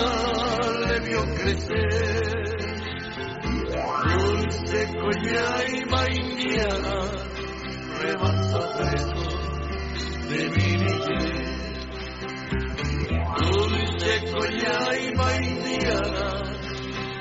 le 0.89 1.01
vio 1.01 1.25
crecer. 1.37 2.33
Dulce 4.19 4.89
collaima 4.99 6.11
indiana, 6.11 6.95
remanso 8.01 8.61
fresco 8.77 9.25
de 10.29 10.51
mi 10.51 10.77
niñez. 10.83 11.53
Dulce 13.39 14.13
collaima 14.33 15.37
indiana, 15.37 16.27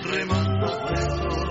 remanso 0.03 0.67
fresco 0.87 1.50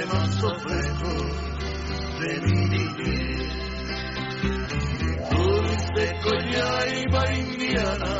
remanso 0.00 0.54
fresco 0.60 1.12
de 2.20 2.40
mi 2.40 2.60
niñez. 2.68 3.52
Dulce 5.30 6.04
collaima 6.22 7.22
indiana, 7.32 8.12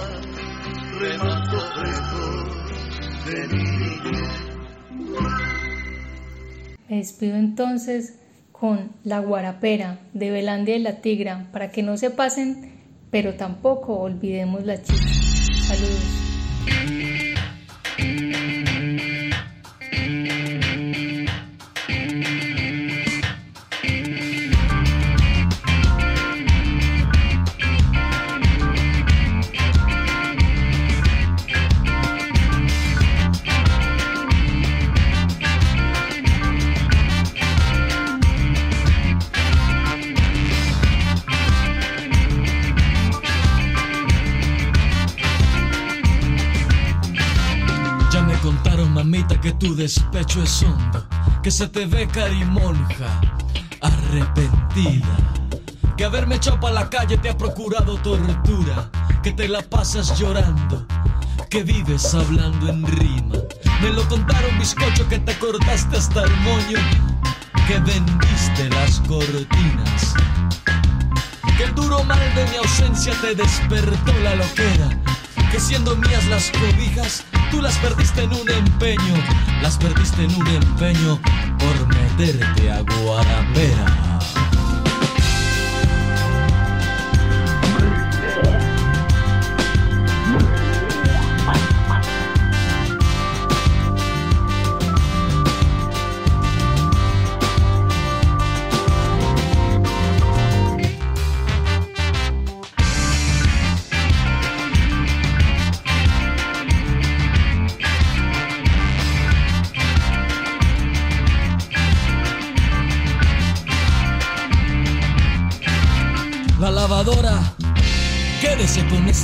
remanso 1.01 1.59
fresco 1.75 2.25
de 3.27 3.49
mi 3.49 3.63
niñez. 3.63 4.33
Me 6.89 6.97
despido 6.97 7.37
entonces 7.37 8.19
con 8.53 8.93
La 9.05 9.21
Guarapera 9.21 10.01
de 10.13 10.31
Belandia 10.31 10.77
y 10.77 10.81
la 10.81 11.01
Tigra 11.01 11.49
para 11.51 11.71
que 11.71 11.83
no 11.83 11.97
se 11.97 12.11
pasen, 12.11 12.73
pero 13.11 13.35
tampoco 13.35 14.01
olvidemos 14.01 14.65
la 14.67 14.83
chicha. 14.83 15.09
Saludos. 15.63 17.00
Despecho 49.81 50.43
es 50.43 50.63
hondo, 50.63 51.07
que 51.43 51.51
se 51.51 51.67
te 51.67 51.87
ve 51.87 52.07
carimonja, 52.07 53.19
arrepentida. 53.81 55.09
Que 55.97 56.05
haberme 56.05 56.35
echado 56.35 56.61
pa' 56.61 56.71
la 56.71 56.91
calle 56.91 57.17
te 57.17 57.31
ha 57.31 57.39
procurado 57.39 57.97
tortura, 57.97 58.91
que 59.23 59.33
te 59.33 59.49
la 59.49 59.63
pasas 59.63 60.19
llorando, 60.19 60.87
que 61.49 61.63
vives 61.63 62.15
hablando 62.15 62.69
en 62.69 62.87
rima. 62.87 63.37
Me 63.81 63.89
lo 63.89 64.07
contaron 64.07 64.59
bizcocho 64.59 65.09
que 65.09 65.19
te 65.19 65.35
cortaste 65.39 65.97
hasta 65.97 66.25
el 66.25 66.37
moño, 66.41 66.79
que 67.67 67.79
vendiste 67.79 68.69
las 68.69 69.01
cortinas. 69.09 70.15
Que 71.57 71.65
el 71.65 71.75
duro 71.75 72.05
mal 72.05 72.35
de 72.35 72.45
mi 72.51 72.57
ausencia 72.57 73.15
te 73.23 73.35
despertó 73.35 74.13
la 74.23 74.35
loquera, 74.35 74.91
que 75.51 75.59
siendo 75.59 75.97
mías 75.97 76.27
las 76.27 76.51
cobijas, 76.51 77.25
tú 77.51 77.61
las 77.61 77.77
perdiste 77.79 78.23
en 78.23 78.33
un 78.33 78.49
empeño, 78.49 79.15
las 79.63 79.77
perdiste 79.77 80.25
en 80.25 80.35
un 80.35 80.47
empeño 80.47 81.19
por 81.59 81.89
meterte 81.89 82.71
a 82.71 82.81
guarapera. 82.81 84.19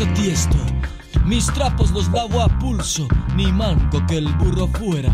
Tiesto. 0.04 0.58
Mis 1.24 1.46
trapos 1.46 1.90
los 1.90 2.08
lavo 2.10 2.42
a 2.42 2.48
pulso, 2.58 3.08
ni 3.34 3.50
manco 3.50 4.04
que 4.06 4.18
el 4.18 4.28
burro 4.34 4.68
fuera. 4.68 5.10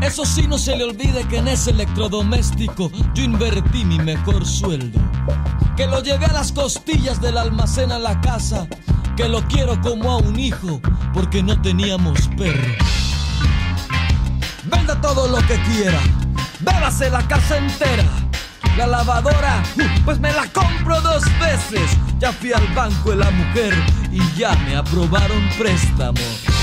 Eso 0.00 0.24
sí, 0.24 0.46
no 0.46 0.56
se 0.56 0.76
le 0.76 0.84
olvide 0.84 1.26
que 1.26 1.38
en 1.38 1.48
ese 1.48 1.70
electrodoméstico 1.70 2.92
yo 3.14 3.24
invertí 3.24 3.84
mi 3.84 3.98
mejor 3.98 4.46
sueldo. 4.46 5.00
Que 5.76 5.88
lo 5.88 6.00
llevé 6.00 6.26
a 6.26 6.32
las 6.32 6.52
costillas 6.52 7.20
del 7.20 7.36
almacén 7.36 7.90
a 7.90 7.98
la 7.98 8.20
casa. 8.20 8.68
Que 9.16 9.28
lo 9.28 9.42
quiero 9.48 9.80
como 9.80 10.12
a 10.12 10.18
un 10.18 10.38
hijo, 10.38 10.80
porque 11.12 11.42
no 11.42 11.60
teníamos 11.60 12.28
perro. 12.36 12.74
Venda 14.70 15.00
todo 15.00 15.26
lo 15.26 15.38
que 15.48 15.60
quiera, 15.62 15.98
bébase 16.60 17.10
la 17.10 17.26
casa 17.26 17.56
entera. 17.56 18.04
La 18.76 18.86
lavadora, 18.86 19.60
uh, 19.76 20.04
pues 20.04 20.20
me 20.20 20.30
la 20.30 20.46
compro 20.52 21.00
dos 21.00 21.24
veces. 21.40 21.96
Ya 22.18 22.32
fui 22.32 22.52
al 22.52 22.66
banco 22.74 23.10
de 23.10 23.16
la 23.16 23.30
mujer 23.30 23.74
y 24.10 24.20
ya 24.36 24.54
me 24.66 24.76
aprobaron 24.76 25.48
préstamo. 25.56 26.57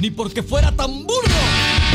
Ni 0.00 0.10
porque 0.10 0.42
fuera 0.42 0.72
tan 0.72 1.06
burro. 1.06 1.87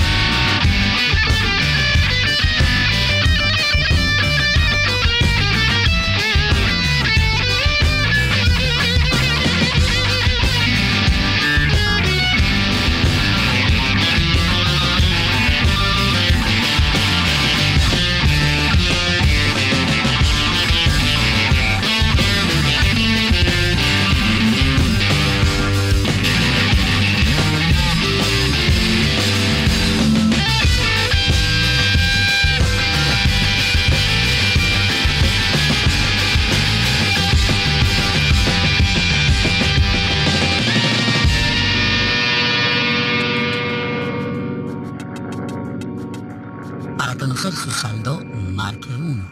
Para 47.44 47.56
conocer 47.56 47.72
su 47.72 47.72
saldo, 47.72 48.22
marque 48.54 48.88
1. 48.88 49.24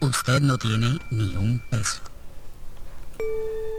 Usted 0.00 0.40
no 0.40 0.56
tiene 0.56 0.98
ni 1.10 1.36
un 1.36 1.60
peso. 1.68 2.00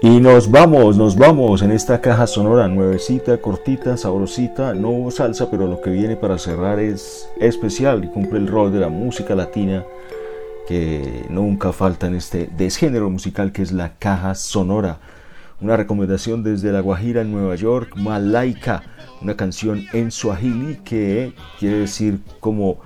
Y 0.03 0.19
nos 0.19 0.51
vamos, 0.51 0.95
nos 0.95 1.15
vamos 1.15 1.63
en 1.63 1.71
esta 1.71 2.01
caja 2.01 2.27
sonora 2.27 2.67
nuevecita, 2.67 3.39
cortita, 3.39 3.97
sabrosita, 3.97 4.75
no 4.75 4.89
hubo 4.89 5.09
salsa, 5.11 5.49
pero 5.49 5.65
lo 5.65 5.81
que 5.81 5.89
viene 5.89 6.17
para 6.17 6.37
cerrar 6.37 6.77
es 6.79 7.27
especial 7.39 8.03
y 8.03 8.09
cumple 8.09 8.37
el 8.37 8.47
rol 8.47 8.71
de 8.71 8.79
la 8.79 8.89
música 8.89 9.33
latina 9.33 9.83
que 10.67 11.25
nunca 11.29 11.73
falta 11.73 12.05
en 12.05 12.13
este 12.13 12.47
desgénero 12.55 13.09
musical 13.09 13.51
que 13.51 13.63
es 13.63 13.71
la 13.71 13.97
caja 13.97 14.35
sonora. 14.35 14.99
Una 15.61 15.77
recomendación 15.77 16.43
desde 16.43 16.71
La 16.71 16.81
Guajira 16.81 17.21
en 17.21 17.31
Nueva 17.31 17.55
York, 17.55 17.95
Malaika, 17.95 18.83
una 19.23 19.35
canción 19.35 19.85
en 19.93 20.11
Swahili 20.11 20.79
que 20.83 21.33
quiere 21.59 21.79
decir 21.79 22.19
como 22.39 22.79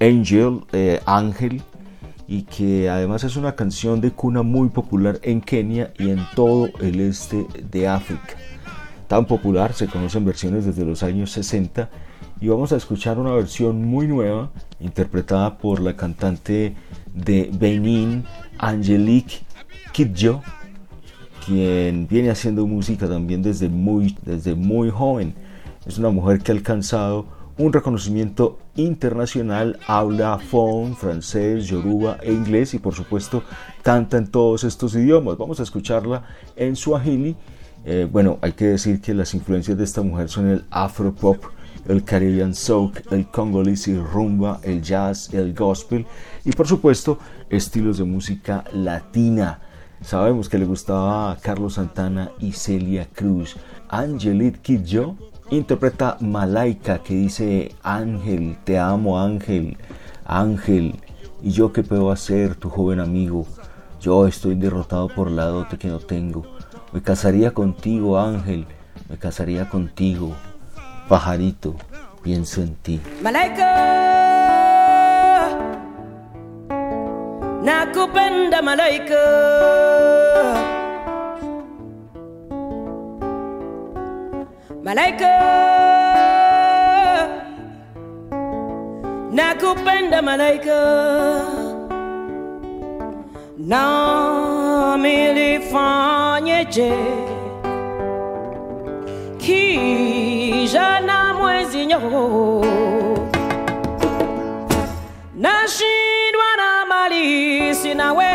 angel, 0.00 0.60
eh, 0.72 1.00
ángel, 1.04 1.62
y 2.28 2.42
que 2.42 2.88
además 2.90 3.24
es 3.24 3.36
una 3.36 3.56
canción 3.56 4.00
de 4.00 4.10
cuna 4.12 4.42
muy 4.42 4.68
popular 4.68 5.18
en 5.22 5.40
Kenia 5.40 5.92
y 5.98 6.10
en 6.10 6.20
todo 6.34 6.68
el 6.80 7.00
este 7.00 7.46
de 7.70 7.88
África. 7.88 8.36
Tan 9.08 9.24
popular, 9.24 9.72
se 9.72 9.86
conocen 9.86 10.26
versiones 10.26 10.66
desde 10.66 10.84
los 10.84 11.02
años 11.02 11.32
60 11.32 11.88
y 12.40 12.48
vamos 12.48 12.72
a 12.72 12.76
escuchar 12.76 13.18
una 13.18 13.32
versión 13.32 13.82
muy 13.82 14.06
nueva 14.06 14.50
interpretada 14.78 15.56
por 15.56 15.80
la 15.80 15.96
cantante 15.96 16.76
de 17.14 17.50
Benin, 17.52 18.24
Angelique 18.58 19.38
Kidjo, 19.92 20.42
quien 21.46 22.06
viene 22.06 22.28
haciendo 22.28 22.66
música 22.66 23.08
también 23.08 23.42
desde 23.42 23.70
muy, 23.70 24.16
desde 24.22 24.54
muy 24.54 24.90
joven. 24.90 25.34
Es 25.88 25.96
una 25.96 26.10
mujer 26.10 26.40
que 26.40 26.52
ha 26.52 26.54
alcanzado 26.54 27.24
un 27.56 27.72
reconocimiento 27.72 28.58
internacional, 28.76 29.78
habla 29.86 30.38
fon, 30.38 30.94
francés, 30.94 31.66
yoruba 31.66 32.18
e 32.22 32.30
inglés 32.30 32.74
y 32.74 32.78
por 32.78 32.94
supuesto 32.94 33.42
canta 33.82 34.18
en 34.18 34.26
todos 34.26 34.64
estos 34.64 34.94
idiomas. 34.94 35.38
Vamos 35.38 35.60
a 35.60 35.62
escucharla 35.62 36.24
en 36.56 36.76
Swahili. 36.76 37.34
Eh, 37.86 38.06
bueno, 38.12 38.38
hay 38.42 38.52
que 38.52 38.66
decir 38.66 39.00
que 39.00 39.14
las 39.14 39.32
influencias 39.32 39.78
de 39.78 39.84
esta 39.84 40.02
mujer 40.02 40.28
son 40.28 40.50
el 40.50 40.64
afropop, 40.68 41.42
el 41.88 42.04
Caribbean 42.04 42.54
soak, 42.54 43.10
el 43.10 43.26
congolese 43.28 43.98
rumba, 43.98 44.60
el 44.62 44.82
jazz, 44.82 45.32
el 45.32 45.54
gospel 45.54 46.04
y 46.44 46.52
por 46.52 46.68
supuesto 46.68 47.18
estilos 47.48 47.96
de 47.96 48.04
música 48.04 48.62
latina. 48.74 49.60
Sabemos 50.02 50.50
que 50.50 50.58
le 50.58 50.66
gustaba 50.66 51.32
a 51.32 51.36
Carlos 51.36 51.74
Santana 51.74 52.30
y 52.38 52.52
Celia 52.52 53.08
Cruz. 53.10 53.56
Angelique 53.88 54.60
Kidjo 54.60 55.16
interpreta 55.50 56.16
Malaika 56.20 57.02
que 57.02 57.14
dice 57.14 57.74
Ángel, 57.82 58.56
te 58.64 58.78
amo 58.78 59.20
Ángel, 59.20 59.76
Ángel, 60.24 61.00
y 61.42 61.50
yo 61.50 61.72
qué 61.72 61.82
puedo 61.82 62.10
hacer, 62.10 62.54
tu 62.54 62.68
joven 62.68 63.00
amigo. 63.00 63.46
Yo 64.00 64.26
estoy 64.26 64.54
derrotado 64.54 65.08
por 65.08 65.30
la 65.30 65.46
dote 65.46 65.78
que 65.78 65.88
no 65.88 65.98
tengo. 65.98 66.44
Me 66.92 67.02
casaría 67.02 67.52
contigo, 67.52 68.18
Ángel, 68.18 68.66
me 69.08 69.18
casaría 69.18 69.68
contigo. 69.68 70.34
Pajarito, 71.08 71.74
pienso 72.22 72.62
en 72.62 72.74
ti. 72.76 73.00
Malaika 73.22 73.68
nakupenda 77.62 78.62
malaika 78.62 80.67
malaika 84.88 85.32
nakupenda 89.32 90.22
malaika 90.22 90.78
nami 93.58 95.16
lifanyeje? 95.36 96.92
Kija 99.38 101.00
na 101.00 101.34
mwezi 101.34 101.86
nyo 101.86 102.00
nashindwa 105.34 106.48
na 106.56 106.86
mali 106.88 107.74
sinawe 107.74 108.27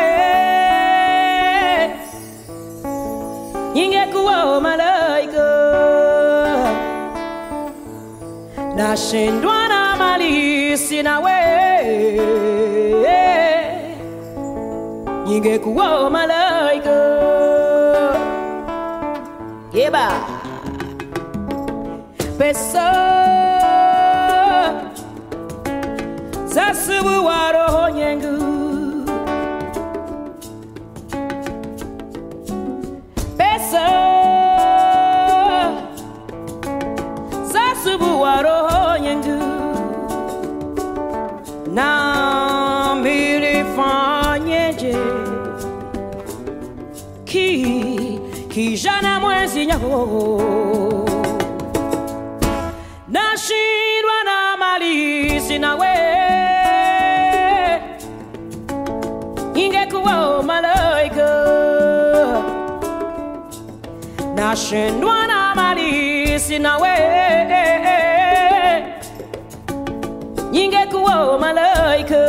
nashindwa 8.76 9.68
na 9.68 9.96
mali 9.96 10.78
sinawe 10.78 11.40
ningekuwa 15.26 16.10
malaika. 16.10 16.98
Yeba. 19.74 20.08
Pesa. 22.38 22.90
Zasubuwa 26.46 27.52
roho 27.52 27.90
nyengu 27.90 28.43
kijana 48.54 49.20
mwezi 49.20 49.66
nyago 49.66 50.42
nashindwa 53.08 54.18
na 54.26 54.58
mali 54.58 55.42
sinawe 55.42 55.94
ingekuwa 59.56 60.44
malaika 60.44 61.30
nashindwa 64.36 65.28
na 65.28 65.56
mali 65.56 66.40
sinawe 66.40 66.94
ingekuwa 70.52 71.40
malaika 71.40 72.24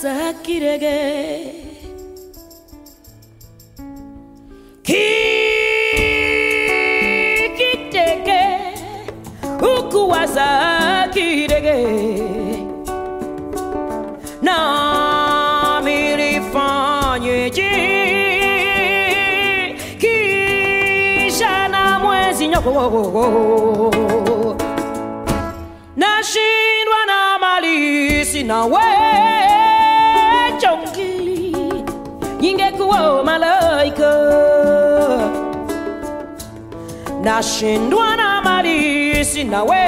길에게 0.00 1.64
길길에게 7.64 8.74
우쿠와사 9.60 11.10
길에게 11.12 12.64
나 14.40 15.80
미리 15.84 16.40
파니지 16.52 17.60
기샤나 21.28 21.98
무에시냐고 21.98 23.90
나신와 25.96 27.04
나말이 27.04 28.24
시나와 28.24 28.87
nashindwa 37.38 38.16
na 38.16 38.42
mali 38.42 39.24
sina 39.24 39.62
we 39.62 39.82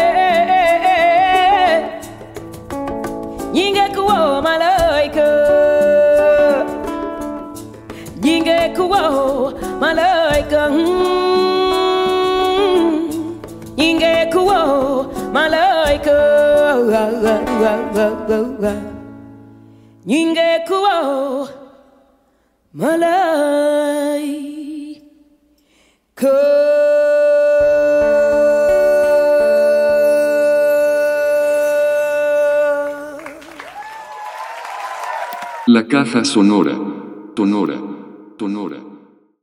ningekuwa 3.53 4.43
malaika. 4.43 5.27
Ningekuwa 8.23 9.03
malaika. 9.81 10.63
Ningekuwa 13.77 14.61
malaika. 15.33 16.19
ningekuwa 20.07 20.97
La 22.75 23.70
caja 35.91 36.25
sonora. 36.25 36.79
Tonora. 37.35 37.90